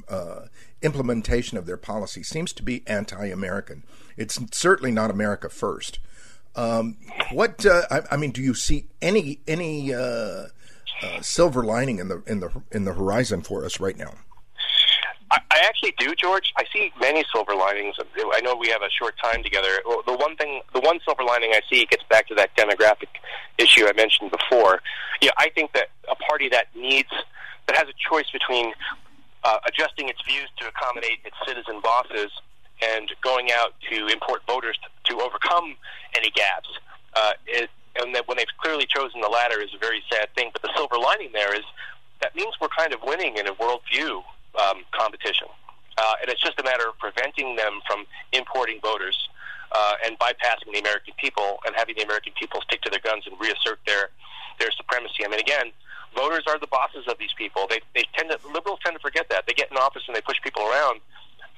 [0.08, 0.46] uh,
[0.82, 3.84] implementation of their policy seems to be anti-American.
[4.16, 5.98] It's certainly not America first.
[6.56, 6.96] Um,
[7.32, 10.46] what uh, I, I, mean, do you see any any uh,
[11.02, 14.14] uh, silver lining in the in the in the horizon for us right now?
[15.30, 16.52] I, I actually do, George.
[16.56, 17.96] I see many silver linings.
[18.32, 19.68] I know we have a short time together.
[20.06, 23.08] The one thing, the one silver lining I see gets back to that demographic
[23.58, 24.80] issue I mentioned before.
[25.20, 27.10] Yeah, I think that a party that needs
[27.66, 28.72] that has a choice between
[29.44, 32.30] uh, adjusting its views to accommodate its citizen bosses
[32.82, 35.76] and going out to import voters to, to overcome
[36.16, 36.68] any gaps.
[37.14, 40.50] Uh, it, and that when they've clearly chosen the latter is a very sad thing.
[40.52, 41.64] But the silver lining there is
[42.20, 44.22] that means we're kind of winning in a worldview
[44.58, 45.48] um, competition.
[45.96, 49.16] Uh, and it's just a matter of preventing them from importing voters
[49.72, 53.26] uh, and bypassing the American people and having the American people stick to their guns
[53.26, 54.10] and reassert their
[54.58, 55.24] their supremacy.
[55.24, 55.70] I mean, again,
[56.14, 57.66] voters are the bosses of these people.
[57.68, 59.46] They they tend to liberals tend to forget that.
[59.46, 61.00] They get in office and they push people around.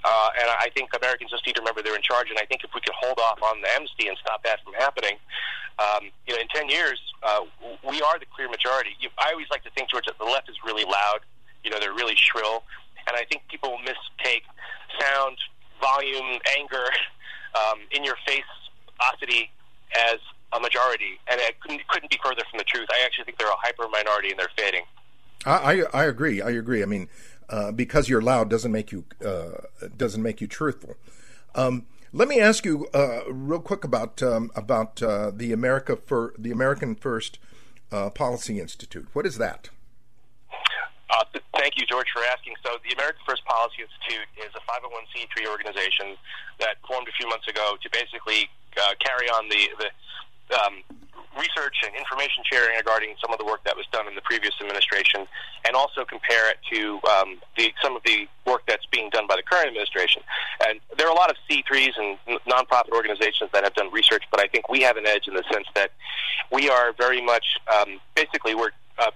[0.02, 2.30] Uh, and I think Americans just need to remember they're in charge.
[2.30, 4.72] And I think if we could hold off on the amnesty and stop that from
[4.74, 5.16] happening,
[5.78, 7.44] um, you know, in 10 years, uh,
[7.84, 8.96] we are the clear majority.
[8.98, 11.20] You, I always like to think, George, that the left is really loud.
[11.64, 12.64] You know, they're really shrill.
[13.06, 14.44] And I think people mistake
[14.98, 15.36] sound,
[15.80, 16.84] volume, anger,
[17.60, 18.48] um, in your face,
[19.00, 19.48] osity
[20.08, 20.20] as
[20.52, 21.20] a majority.
[21.30, 22.88] And it couldn't, couldn't be further from the truth.
[22.90, 24.82] I actually think they're a hyper minority and they're fading.
[25.46, 26.42] I, I, I agree.
[26.42, 26.82] I agree.
[26.82, 27.08] I mean,
[27.48, 29.62] uh, because you're loud doesn't make you uh,
[29.96, 30.96] doesn't make you truthful.
[31.54, 36.34] Um, let me ask you uh, real quick about um, about uh, the America for
[36.38, 37.38] the American First
[37.92, 39.08] uh, Policy Institute.
[39.12, 39.70] What is that?
[41.10, 41.24] Uh,
[41.54, 42.54] thank you, George, for asking.
[42.64, 46.16] So, the American First Policy Institute is a 501c3 organization
[46.60, 48.48] that formed a few months ago to basically
[49.00, 49.90] carry on the the
[50.52, 50.82] um,
[51.38, 54.54] research and information sharing regarding some of the work that was done in the previous
[54.60, 55.26] administration,
[55.66, 59.36] and also compare it to um, the, some of the work that's being done by
[59.36, 60.22] the current administration.
[60.66, 64.40] And there are a lot of C3s and nonprofit organizations that have done research, but
[64.40, 65.92] I think we have an edge in the sense that
[66.50, 69.10] we are very much, um, basically, we're uh,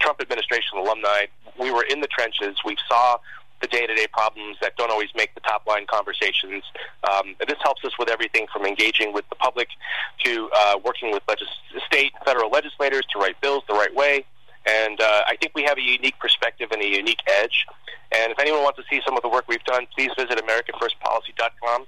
[0.00, 1.26] Trump administration alumni.
[1.58, 2.56] We were in the trenches.
[2.64, 3.18] We saw
[3.60, 6.62] the day-to-day problems that don't always make the top-line conversations.
[7.10, 9.68] Um, this helps us with everything from engaging with the public
[10.24, 11.48] to uh, working with legis-
[11.86, 14.24] state and federal legislators to write bills the right way.
[14.66, 17.66] And uh, I think we have a unique perspective and a unique edge.
[18.12, 21.86] And if anyone wants to see some of the work we've done, please visit AmericaFirstPolicy.com.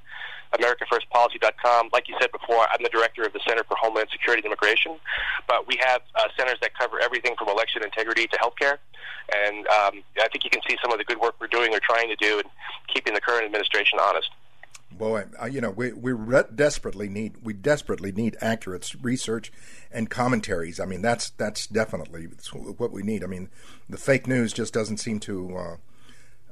[0.53, 1.91] AmericaFirstPolicy.com.
[1.93, 4.97] Like you said before, I'm the director of the Center for Homeland Security and Immigration,
[5.47, 8.79] but we have uh, centers that cover everything from election integrity to healthcare.
[9.33, 11.79] And um, I think you can see some of the good work we're doing or
[11.81, 12.45] trying to do in
[12.93, 14.29] keeping the current administration honest.
[14.91, 19.53] boy, you know, we we re- desperately need we desperately need accurate research
[19.93, 20.81] and commentaries.
[20.81, 22.25] I mean, that's that's definitely
[22.77, 23.23] what we need.
[23.23, 23.51] I mean,
[23.89, 25.77] the fake news just doesn't seem to uh,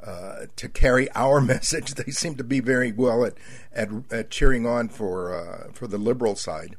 [0.04, 1.94] uh, to carry our message.
[1.94, 3.34] They seem to be very well at
[3.72, 6.76] at, at cheering on for uh, for the liberal side.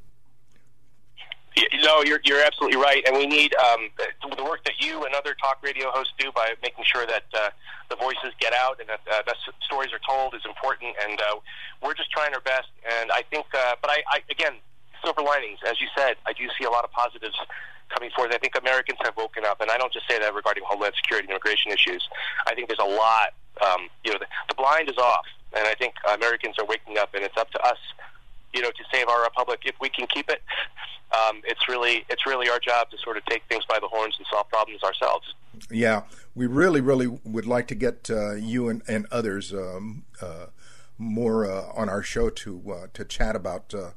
[1.83, 3.89] No, you're you're absolutely right, and we need um,
[4.37, 7.49] the work that you and other talk radio hosts do by making sure that uh,
[7.89, 9.33] the voices get out and that uh,
[9.65, 10.95] stories are told is important.
[11.03, 11.39] And uh,
[11.83, 12.69] we're just trying our best.
[12.99, 14.53] And I think, uh, but I, I again,
[15.03, 17.35] silver linings, as you said, I do see a lot of positives
[17.89, 18.31] coming forth.
[18.31, 21.27] I think Americans have woken up, and I don't just say that regarding homeland security
[21.27, 22.07] and immigration issues.
[22.47, 23.33] I think there's a lot.
[23.59, 25.25] Um, you know, the, the blind is off,
[25.57, 27.77] and I think Americans are waking up, and it's up to us
[28.53, 30.41] you know, to save our republic if we can keep it.
[31.11, 34.15] Um, it's really it's really our job to sort of take things by the horns
[34.17, 35.33] and solve problems ourselves.
[35.71, 36.03] Yeah,
[36.35, 40.47] we really really would like to get uh, you and, and others um, uh,
[40.97, 43.91] more uh, on our show to uh, to chat about uh,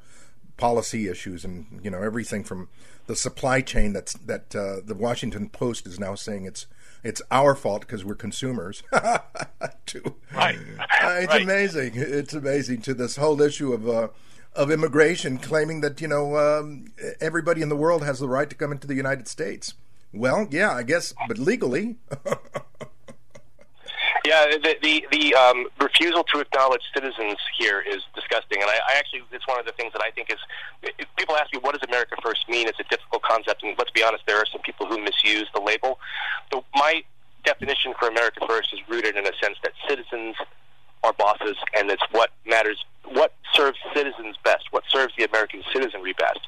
[0.57, 2.69] policy issues and you know everything from
[3.07, 6.67] the supply chain that's that uh, the Washington Post is now saying it's
[7.03, 8.83] it's our fault because we're consumers.
[8.93, 10.59] to, right.
[10.59, 11.43] it's right.
[11.43, 11.93] amazing.
[11.95, 14.13] It's amazing to this whole issue of
[14.55, 18.57] of immigration, claiming that you know um, everybody in the world has the right to
[18.57, 19.75] come into the United States.
[20.13, 21.97] Well, yeah, I guess, but legally.
[24.33, 28.93] yeah, the the, the um, refusal to acknowledge citizens here is disgusting, and I, I
[28.97, 30.39] actually it's one of the things that I think is.
[31.19, 32.67] People ask me what does America First mean?
[32.67, 35.61] It's a difficult concept, and let's be honest, there are some people who misuse the
[35.61, 35.99] label.
[36.51, 37.03] So my
[37.45, 40.37] definition for America First is rooted in a sense that citizens
[41.05, 46.15] our bosses, and it's what matters, what serves citizens best, what serves the American citizenry
[46.15, 46.41] best.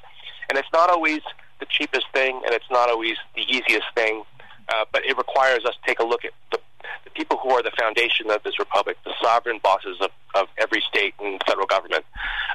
[0.49, 1.21] And it's not always
[1.61, 4.23] the cheapest thing, and it's not always the easiest thing,
[4.69, 6.59] uh, but it requires us to take a look at the,
[7.05, 10.83] the people who are the foundation of this republic, the sovereign bosses of, of every
[10.89, 12.05] state and federal government.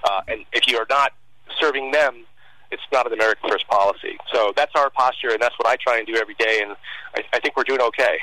[0.04, 1.14] Uh, and if you are not
[1.60, 2.26] serving them,
[2.72, 4.18] it's not an American first policy.
[4.32, 6.76] So that's our posture, and that's what I try and do every day, and
[7.16, 8.20] I, I think we're doing okay.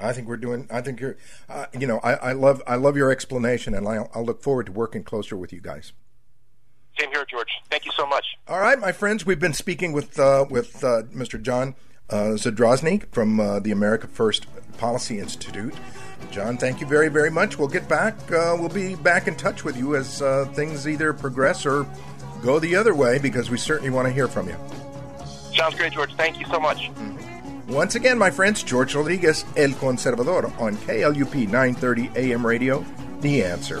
[0.00, 0.66] I think we're doing.
[0.70, 1.16] I think you're.
[1.48, 2.62] Uh, you know, I, I, love.
[2.66, 5.92] I love your explanation, and I'll, I'll, look forward to working closer with you guys.
[6.98, 7.48] Same here, George.
[7.70, 8.24] Thank you so much.
[8.48, 9.24] All right, my friends.
[9.24, 11.40] We've been speaking with uh, with uh, Mr.
[11.40, 11.76] John
[12.10, 14.46] uh, Zadrozny from uh, the America First
[14.78, 15.74] Policy Institute.
[16.30, 17.58] John, thank you very, very much.
[17.58, 18.14] We'll get back.
[18.30, 20.20] Uh, we'll be back in touch with you as
[20.54, 21.86] things either progress or
[22.42, 24.56] go the other way, because we certainly want to hear from you.
[25.54, 26.14] Sounds great, George.
[26.14, 26.90] Thank you so much.
[26.90, 27.72] Mm-hmm.
[27.72, 32.84] Once again, my friends, George Rodriguez, El Conservador, on KLUP 930 AM radio,
[33.20, 33.80] The Answer.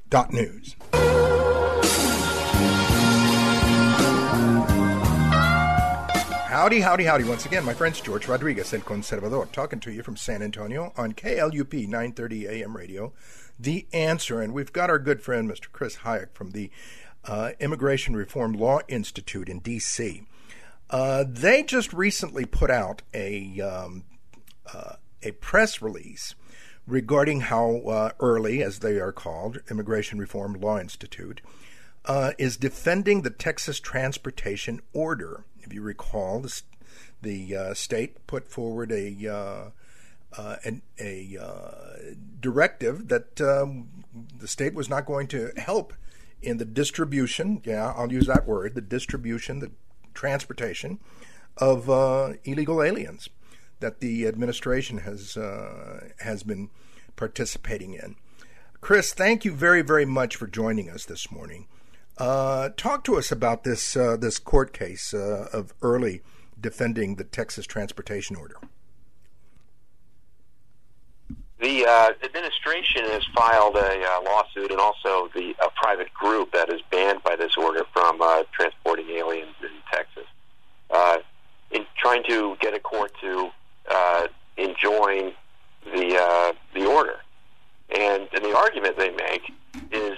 [0.11, 0.75] borderhawk.news.
[6.47, 7.23] Howdy, howdy, howdy.
[7.23, 11.13] Once again, my friends, George Rodriguez, El Conservador, talking to you from San Antonio on
[11.13, 13.13] KLUP 930 AM radio,
[13.59, 14.41] The Answer.
[14.41, 15.71] And we've got our good friend, Mr.
[15.71, 16.69] Chris Hajec from the
[17.25, 20.23] uh, Immigration Reform Law Institute in D.C.
[20.89, 24.03] Uh, they just recently put out a, um,
[24.71, 26.35] uh, a press release
[26.87, 31.41] regarding how uh, IRLI, as they are called, Immigration Reform Law Institute,
[32.05, 36.61] uh, is defending the Texas Transportation Order if you recall, the,
[37.21, 39.69] the uh, state put forward a uh,
[40.37, 43.89] uh, an, a uh, directive that um,
[44.37, 45.93] the state was not going to help
[46.41, 47.61] in the distribution.
[47.65, 49.71] Yeah, I'll use that word: the distribution, the
[50.13, 50.99] transportation
[51.57, 51.89] of
[52.45, 53.29] illegal aliens
[53.81, 56.69] that the administration has uh, has been
[57.15, 58.15] participating in.
[58.79, 61.67] Chris, thank you very very much for joining us this morning.
[62.17, 66.21] Uh, talk to us about this uh, this court case uh, of IRLI
[66.59, 68.57] defending the Texas Transportation Order.
[71.59, 76.69] The uh, administration has filed a uh, lawsuit, and also the a private group that
[76.69, 78.19] is banned by this order from
[78.51, 80.25] transporting aliens in Texas,
[81.71, 83.49] in trying to get a court to
[84.81, 85.33] join
[85.85, 87.17] the uh, the order.
[87.93, 89.51] And, and the argument they make
[89.91, 90.17] is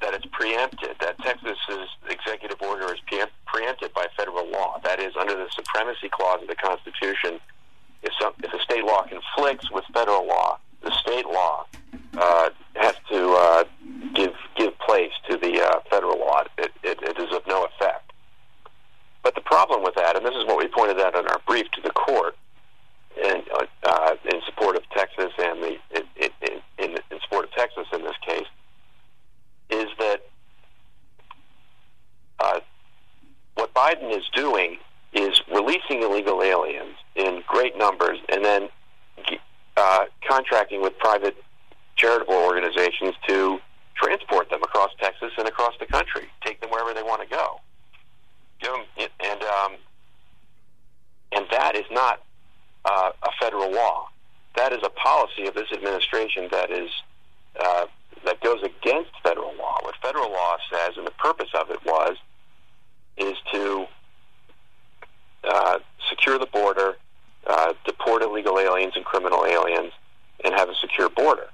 [0.00, 3.00] that it's preempted, that Texas's executive order is
[3.46, 4.80] preempted by federal law.
[4.82, 7.38] That is, under the supremacy clause of the Constitution,
[8.02, 11.66] if, some, if a state law conflicts with federal law, the state law
[12.18, 13.64] uh, has to uh,
[14.14, 16.44] give give place to the uh, federal law.
[16.58, 18.12] It, it, it is of no effect.
[19.22, 21.70] But the problem with that, and this is what we pointed out in our brief
[21.70, 22.36] to the court,
[23.24, 23.42] in,
[23.84, 26.30] uh, in support of Texas and the in,
[26.78, 28.46] in, in support of Texas in this case
[29.70, 30.20] is that
[32.40, 32.60] uh,
[33.54, 34.78] what Biden is doing
[35.12, 38.68] is releasing illegal aliens in great numbers and then
[39.76, 41.36] uh, contracting with private
[41.96, 43.58] charitable organizations to
[43.94, 47.60] transport them across Texas and across the country, take them wherever they want to go.
[48.60, 49.72] Give them, and um,
[51.32, 52.23] and that is not
[52.84, 54.08] uh, a federal law.
[54.56, 56.90] That is a policy of this administration that is
[57.58, 57.86] uh,
[58.24, 59.78] that goes against federal law.
[59.82, 62.16] What federal law says, and the purpose of it was,
[63.16, 63.86] is to
[65.44, 65.78] uh,
[66.08, 66.96] secure the border,
[67.46, 69.92] uh, deport illegal aliens and criminal aliens,
[70.44, 71.48] and have a secure border.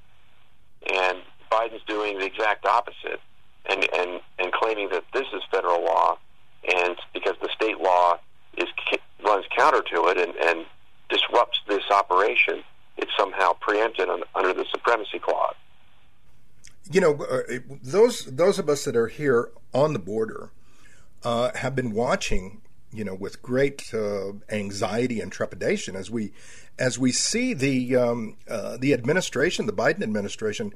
[0.92, 1.18] And
[1.50, 3.20] Biden's doing the exact opposite,
[3.66, 6.18] and and and claiming that this is federal law,
[6.68, 8.18] and because the state law
[8.56, 8.68] is
[9.24, 10.66] runs counter to it and, and
[11.10, 12.62] disrupts this operation,
[12.96, 15.54] it's somehow preempted on, under the supremacy clause.
[16.90, 17.42] You know, uh,
[17.82, 20.50] those those of us that are here on the border
[21.22, 26.32] uh, have been watching, you know, with great uh, anxiety and trepidation as we
[26.78, 30.72] as we see the um, uh, the administration, the Biden administration.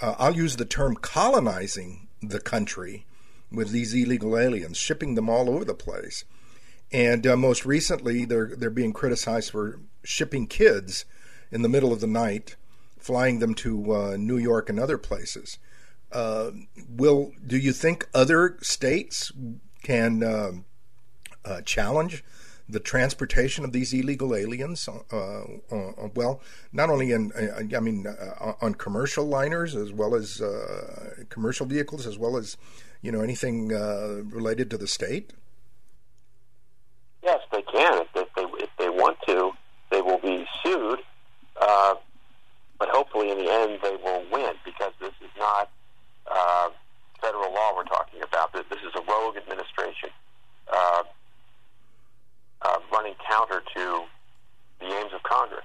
[0.00, 3.04] Uh, I'll use the term colonizing the country
[3.52, 6.24] with these illegal aliens, shipping them all over the place.
[6.92, 11.04] And uh, most recently, they're they're being criticized for shipping kids
[11.50, 12.56] in the middle of the night,
[12.98, 15.58] flying them to uh, New York and other places.
[16.10, 16.50] Uh,
[16.88, 19.30] will do you think other states
[19.82, 20.64] can um,
[21.44, 22.24] uh, challenge
[22.68, 24.88] the transportation of these illegal aliens?
[24.88, 25.16] Uh,
[25.70, 26.40] uh, well,
[26.72, 28.06] not only in I mean
[28.60, 30.42] on commercial liners as well as
[31.28, 32.56] commercial vehicles, as well as
[33.00, 35.32] you know anything related to the state.
[37.22, 38.02] Yes, they can.
[38.14, 39.52] If they, if they want to,
[39.90, 41.00] they will be sued.
[41.60, 41.94] Uh,
[42.78, 45.68] but hopefully, in the end, they will win because this is not
[46.30, 46.70] uh,
[47.20, 48.52] federal law we're talking about.
[48.52, 50.08] This is a rogue administration
[50.72, 51.02] uh,
[52.62, 54.04] uh, running counter to
[54.80, 55.64] the aims of Congress.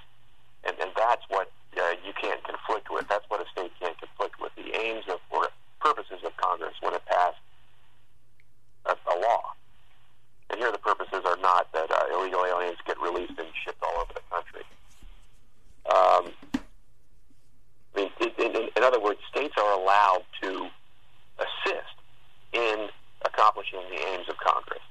[0.65, 3.07] And, and that's what uh, you can't conflict with.
[3.07, 4.51] That's what a state can't conflict with.
[4.55, 5.49] The aims of or
[5.79, 7.37] purposes of Congress when it passed
[8.85, 9.53] a, a law.
[10.49, 14.01] And here the purposes are not that uh, illegal aliens get released and shipped all
[14.01, 14.63] over the country.
[15.85, 16.33] Um,
[17.95, 20.67] I mean, in, in, in other words, states are allowed to
[21.39, 21.95] assist
[22.53, 22.89] in
[23.23, 24.81] accomplishing the aims of Congress.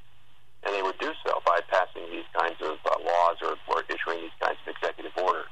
[0.65, 4.23] And they would do so by passing these kinds of uh, laws or, or issuing
[4.23, 5.47] these kinds of executive orders.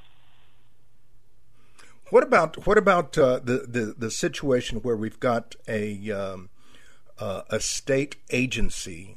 [2.10, 6.50] What about what about uh, the, the the situation where we've got a um,
[7.18, 9.16] uh, a state agency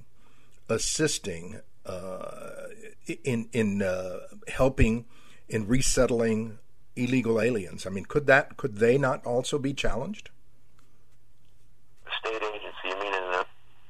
[0.70, 2.68] assisting uh,
[3.24, 5.06] in in uh, helping
[5.48, 6.58] in resettling
[6.96, 7.86] illegal aliens.
[7.86, 10.30] I mean, could that could they not also be challenged?
[12.20, 13.46] state agency, you mean in, a,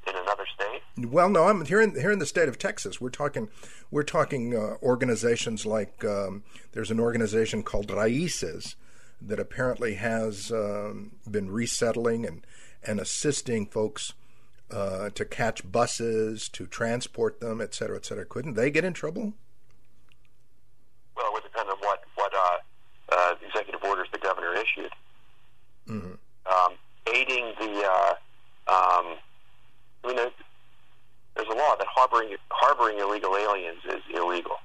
[0.08, 1.08] in another state?
[1.08, 3.00] Well, no, I'm here in here in the state of Texas.
[3.00, 3.48] We're talking
[3.90, 8.74] we're talking uh, organizations like um, there's an organization called Raices
[9.20, 12.46] that apparently has um, been resettling and
[12.82, 14.12] and assisting folks
[14.70, 18.24] uh, to catch buses, to transport them, et cetera, et cetera.
[18.24, 19.34] Couldn't they get in trouble?
[21.16, 22.58] Well, it would depend on what what uh,
[23.12, 24.92] uh, executive orders the governor issued.
[25.88, 26.12] Mm-hmm.
[26.52, 26.72] Um,
[27.14, 28.14] aiding the, uh,
[28.68, 29.16] um,
[30.04, 34.56] I mean, there's a law that harboring harboring illegal aliens is illegal,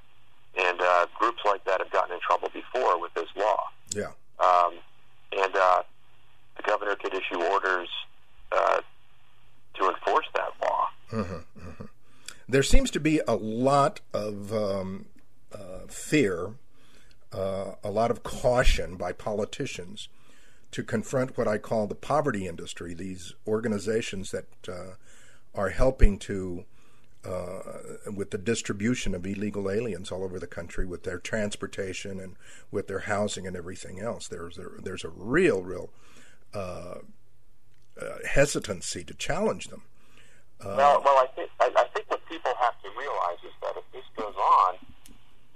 [0.56, 3.60] and uh, groups like that have gotten in trouble before with this law.
[3.94, 4.12] Yeah.
[4.40, 4.74] Um,
[5.32, 5.82] and uh,
[6.56, 7.88] the governor could issue orders
[8.50, 8.80] uh,
[9.74, 10.88] to enforce that law.
[11.10, 11.84] Mm-hmm, mm-hmm.
[12.48, 15.06] There seems to be a lot of um,
[15.52, 16.54] uh, fear,
[17.32, 20.08] uh, a lot of caution by politicians
[20.72, 24.94] to confront what I call the poverty industry, these organizations that uh,
[25.54, 26.64] are helping to.
[27.24, 32.34] Uh, with the distribution of illegal aliens all over the country, with their transportation and
[32.72, 35.90] with their housing and everything else, there's a, there's a real, real
[36.52, 36.96] uh,
[38.26, 39.82] hesitancy to challenge them.
[40.60, 43.74] Uh, well, well, I think I, I, think what people have to realize is that
[43.76, 44.74] if this goes on,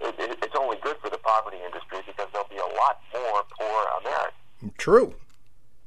[0.00, 3.44] it, it, it's only good for the poverty industry because there'll be a lot more
[3.58, 4.74] poor Americans.
[4.78, 5.14] True.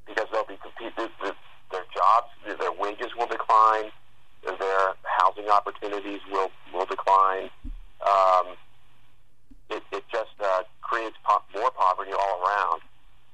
[0.07, 1.11] Because they'll be competed,
[1.71, 3.91] their jobs, their wages will decline,
[4.43, 7.49] their housing opportunities will will decline.
[8.01, 8.55] Um,
[9.69, 12.81] it, it just uh, creates po- more poverty all around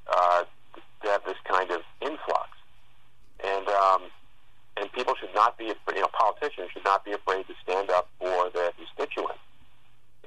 [0.08, 0.44] uh,
[1.04, 2.50] to have this kind of influx
[3.46, 4.02] and um,
[4.78, 8.10] and people should not be, you know, politicians should not be afraid to stand up
[8.18, 9.40] for their constituents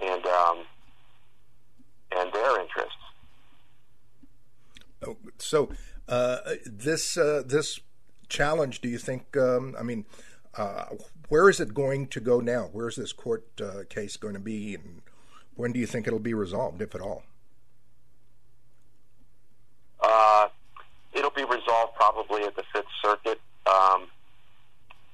[0.01, 0.59] and um,
[2.13, 2.95] and their interests.
[5.07, 5.71] Oh, so
[6.09, 7.81] uh, this uh, this
[8.29, 9.37] challenge, do you think?
[9.37, 10.05] Um, I mean,
[10.57, 10.85] uh,
[11.29, 12.69] where is it going to go now?
[12.73, 15.03] Where is this court uh, case going to be, and
[15.55, 17.25] when do you think it'll be resolved, if at all?
[20.01, 20.49] Uh,
[21.13, 23.41] it'll be resolved probably at the Fifth Circuit.
[23.67, 24.09] Um,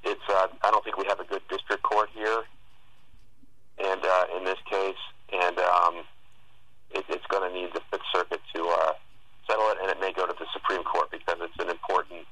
[0.04, 2.42] it's uh, I don't think we have a good district court here,
[3.78, 5.00] and uh, in this case,
[5.32, 5.94] and um,
[6.90, 8.92] it, it's going to need the Fifth Circuit to uh,
[9.48, 12.26] settle it, and it may go to the Supreme Court because it's an important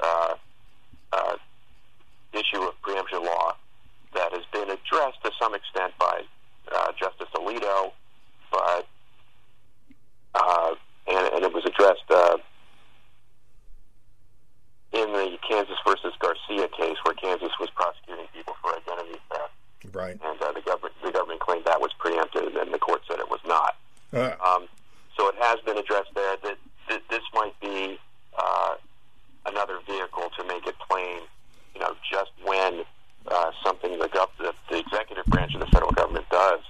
[0.00, 0.34] uh,
[1.12, 1.36] uh,
[2.32, 3.54] issue of preemption law
[4.14, 6.22] that has been addressed to some extent by
[6.72, 7.92] uh, Justice Alito,
[8.50, 8.86] but
[10.34, 10.74] uh,
[11.06, 12.36] and, and it was addressed uh,
[14.92, 19.52] in the Kansas versus Garcia case, where Kansas was prosecuting people for identity theft.
[19.94, 20.18] Right.
[20.24, 23.30] And uh, the government the government claimed that was preempted, and the court said it
[23.30, 23.76] was not.
[24.12, 24.68] Uh, Um,
[25.16, 26.36] so it has been addressed there.
[26.42, 26.56] That,
[27.10, 27.98] this might be
[28.38, 28.74] uh,
[29.46, 31.20] another vehicle to make it plain,
[31.74, 32.82] you know, just when
[33.26, 36.60] uh, something the, gov- the, the executive branch of the federal government does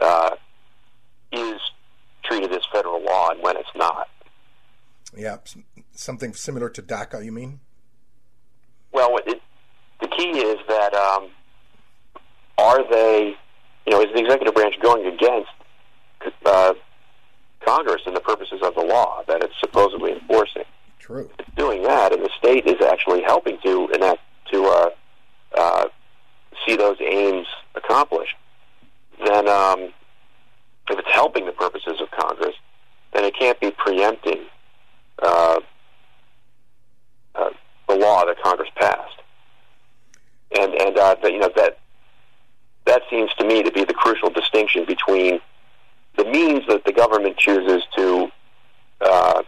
[0.00, 0.36] uh,
[1.32, 1.60] is
[2.22, 4.08] treated as federal law, and when it's not.
[5.16, 5.36] yeah,
[5.98, 7.60] something similar to DACA, you mean?
[8.92, 9.40] Well, it,
[10.00, 11.28] the key is that um,
[12.56, 13.34] are they,
[13.86, 15.50] you know, is the executive branch going against
[16.46, 16.74] uh,
[17.64, 20.64] Congress and the purposes of the law that it's supposedly enforcing?
[20.98, 21.30] True.
[21.38, 24.20] It's doing that, and the state is actually helping to enact
[24.52, 24.90] to uh,
[25.56, 25.84] uh,
[26.66, 28.36] see those aims accomplished.
[29.24, 29.80] Then, um,
[30.90, 32.54] if it's helping the purposes of Congress,
[33.12, 34.44] then it can't be preempting
[35.22, 35.60] uh,
[37.38, 37.50] uh,
[37.88, 39.22] the law that Congress passed.
[40.58, 41.78] And and uh, that, you know that
[42.86, 45.40] that seems to me to be the crucial distinction between
[46.16, 48.28] the means that the government chooses to
[49.00, 49.42] uh,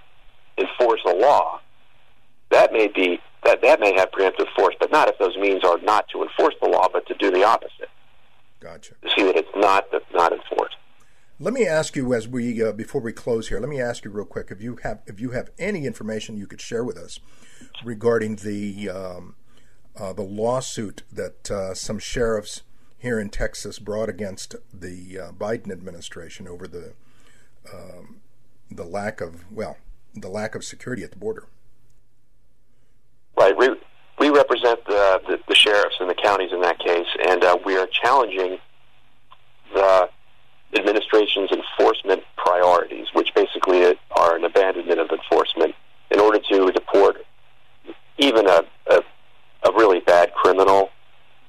[0.58, 1.60] enforce a law.
[2.50, 5.78] That may be that that may have preemptive force, but not if those means are
[5.78, 7.88] not to enforce the law, but to do the opposite.
[8.60, 8.94] Gotcha.
[9.02, 10.76] To see that it's not not enforced.
[11.38, 13.58] Let me ask you as we uh, before we close here.
[13.58, 16.46] Let me ask you real quick if you have if you have any information you
[16.46, 17.18] could share with us
[17.84, 19.34] regarding the um,
[19.98, 22.62] uh, the lawsuit that uh, some sheriffs
[22.96, 26.92] here in Texas brought against the uh, Biden administration over the
[27.74, 28.20] um,
[28.70, 29.76] the lack of well
[30.14, 31.46] the lack of security at the border.
[33.36, 33.56] Right.
[33.56, 33.68] We,
[34.20, 37.76] we represent the, the, the sheriffs and the counties in that case, and uh, we
[37.76, 38.58] are challenging
[39.74, 40.08] the
[40.74, 45.74] administration's enforcement priorities, which basically are an abandonment of enforcement
[46.10, 47.24] in order to deport
[48.18, 48.64] even a,
[49.74, 50.90] really bad criminal.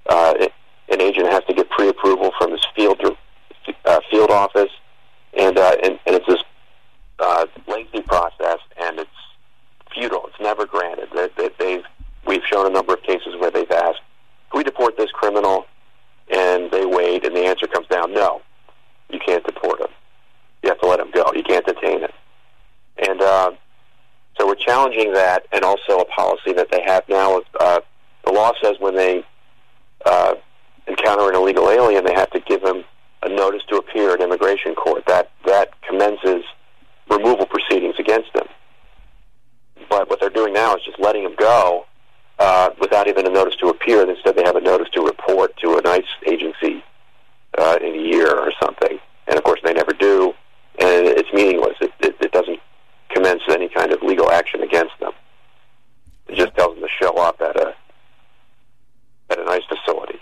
[0.07, 0.53] Uh, it,
[0.89, 2.99] an agent has to get pre-approval from his field
[3.85, 4.71] uh, field office,
[5.37, 6.41] and, uh, and and it's this
[7.19, 9.09] uh, lengthy process, and it's
[9.93, 10.27] futile.
[10.27, 11.09] It's never granted.
[11.13, 11.83] That they, they've
[12.25, 14.01] we've shown a number of cases where they've asked,
[14.49, 15.65] "Can we deport this criminal?"
[16.33, 18.41] And they wait, and the answer comes down, "No,
[19.09, 19.89] you can't deport him.
[20.63, 21.31] You have to let him go.
[21.35, 22.11] You can't detain him."
[22.97, 23.51] And uh,
[24.37, 27.37] so we're challenging that, and also a policy that they have now.
[27.37, 27.79] Of, uh,
[28.25, 29.23] the law says when they
[30.05, 30.35] uh,
[30.87, 32.83] encounter an illegal alien, they have to give him
[33.23, 35.05] a notice to appear at immigration court.
[35.07, 36.43] That that commences
[37.09, 38.47] removal proceedings against them.
[39.89, 41.85] But what they're doing now is just letting him go
[42.39, 44.09] uh, without even a notice to appear.
[44.09, 46.83] Instead, they have a notice to report to an ICE agency
[47.57, 48.99] uh, in a year or something.
[49.27, 50.33] And of course, they never do,
[50.79, 51.75] and it's meaningless.
[51.81, 52.59] It, it, it doesn't
[53.09, 55.11] commence any kind of legal action against them.
[56.27, 57.73] It just tells them to show up at a
[59.29, 60.19] at an ICE facility.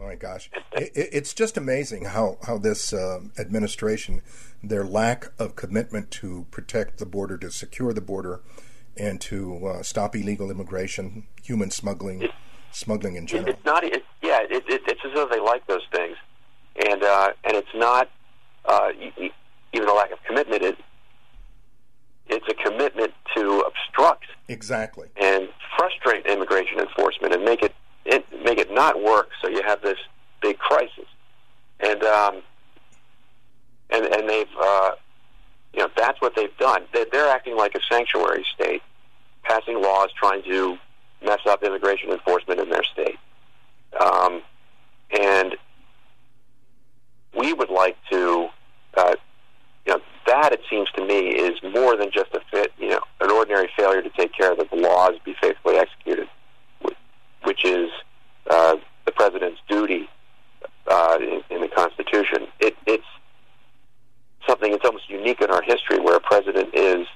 [0.00, 4.22] Oh my gosh, it, it's just amazing how how this uh, administration,
[4.62, 8.40] their lack of commitment to protect the border, to secure the border,
[8.96, 12.28] and to uh, stop illegal immigration, human smuggling,
[12.70, 13.54] smuggling in general.
[13.54, 13.82] It's not.
[13.82, 16.16] It, yeah, it, it, it's as though they like those things,
[16.86, 18.08] and uh, and it's not
[18.66, 19.32] uh, e- e-
[19.72, 20.62] even a lack of commitment.
[20.62, 20.78] It,
[22.28, 25.08] it's a commitment to obstruct Exactly.
[25.20, 27.74] and frustrate immigration enforcement and make it,
[28.04, 29.30] it make it not work.
[29.42, 29.98] So you have this
[30.40, 31.08] big crisis,
[31.80, 32.42] and um,
[34.02, 34.92] and and they've uh,
[35.72, 36.82] you know that's what they've done.
[36.92, 38.82] They're, they're acting like a sanctuary state,
[39.42, 40.76] passing laws trying to
[41.24, 43.18] mess up immigration enforcement in their state,
[43.98, 44.42] um,
[45.10, 45.56] and
[47.36, 48.48] we would like to.
[48.94, 49.14] Uh,
[49.86, 53.00] you know, that it seems to me is more than just a fit, you know,
[53.20, 56.28] an ordinary failure to take care that the laws be faithfully executed,
[57.42, 57.90] which is
[58.48, 58.76] uh,
[59.06, 60.08] the president's duty
[60.86, 62.46] uh, in, in the Constitution.
[62.60, 63.04] It, it's
[64.46, 67.06] something that's almost unique in our history where a president is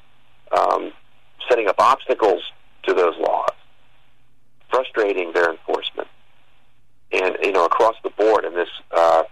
[0.57, 0.93] um,
[1.49, 2.43] setting up obstacles
[2.85, 3.55] to those laws,
[4.70, 6.09] frustrating their enforcement.
[7.12, 9.22] And, you know, across the board in this, uh,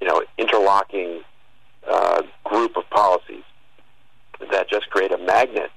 [0.00, 1.22] you know, interlocking
[1.88, 3.44] uh, group of policies
[4.50, 5.70] that just create a magnet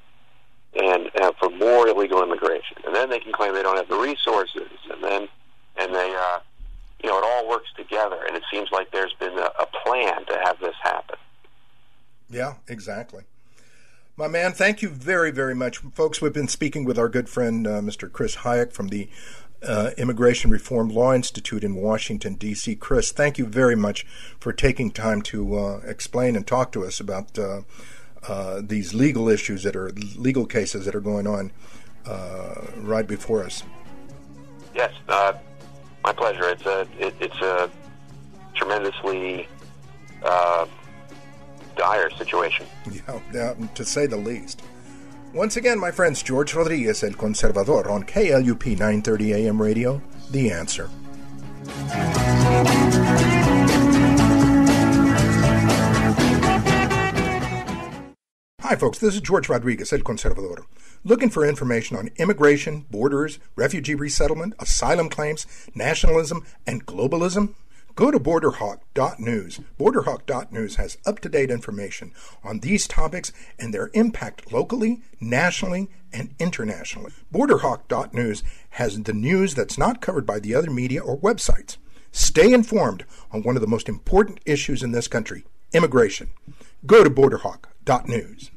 [0.74, 2.78] and uh, for more illegal immigration.
[2.86, 4.70] And then they can claim they don't have the resources.
[4.92, 5.28] And then,
[5.78, 6.39] and they, uh,
[7.04, 8.20] you know, it all works together.
[8.28, 11.18] And it seems like there's been a, a plan to have this happen.
[12.32, 13.24] Yeah, exactly.
[14.18, 15.78] My man, thank you very, very much.
[15.78, 18.12] Folks, we've been speaking with our good friend, uh, Mr.
[18.12, 19.10] Chris Hajec from the
[19.64, 22.76] uh, Immigration Reform Law Institute in Washington, D.C.
[22.76, 24.06] Chris, thank you very much
[24.40, 27.62] for taking time to uh, explain and talk to us about uh,
[28.28, 31.52] uh, these legal issues that are legal cases that are going on
[32.06, 33.64] uh, right before us.
[34.74, 36.50] Yes, my pleasure.
[36.50, 37.70] It's a it, it's a
[38.56, 39.48] tremendously
[41.76, 42.66] dire situation.
[43.34, 44.62] Yeah, to say the least.
[45.34, 50.02] Once again, my friends, George Rodriguez, El Conservador, on KLUP 930 AM radio,
[50.32, 50.90] The Answer.
[58.60, 59.00] Hi, folks.
[59.00, 60.66] This is George Rodriguez, El Conservador.
[61.04, 65.46] Looking for information on immigration, borders, refugee resettlement, asylum claims,
[65.76, 67.56] nationalism, and globalism?
[68.02, 69.60] Go to borderhawk.news.
[69.80, 76.34] Borderhawk.news has up to date information on these topics and their impact locally, nationally, and
[76.39, 77.12] internationally.
[77.32, 78.41] Borderhawk.news
[78.72, 81.78] has the news that's not covered by the other media or websites.
[82.12, 86.32] Stay informed on one of the most important issues in this country immigration.
[86.88, 88.49] Go to borderhawk.news.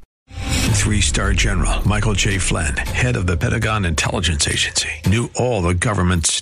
[0.75, 2.37] Three star general Michael J.
[2.37, 6.41] Flynn, head of the Pentagon Intelligence Agency, knew all the government's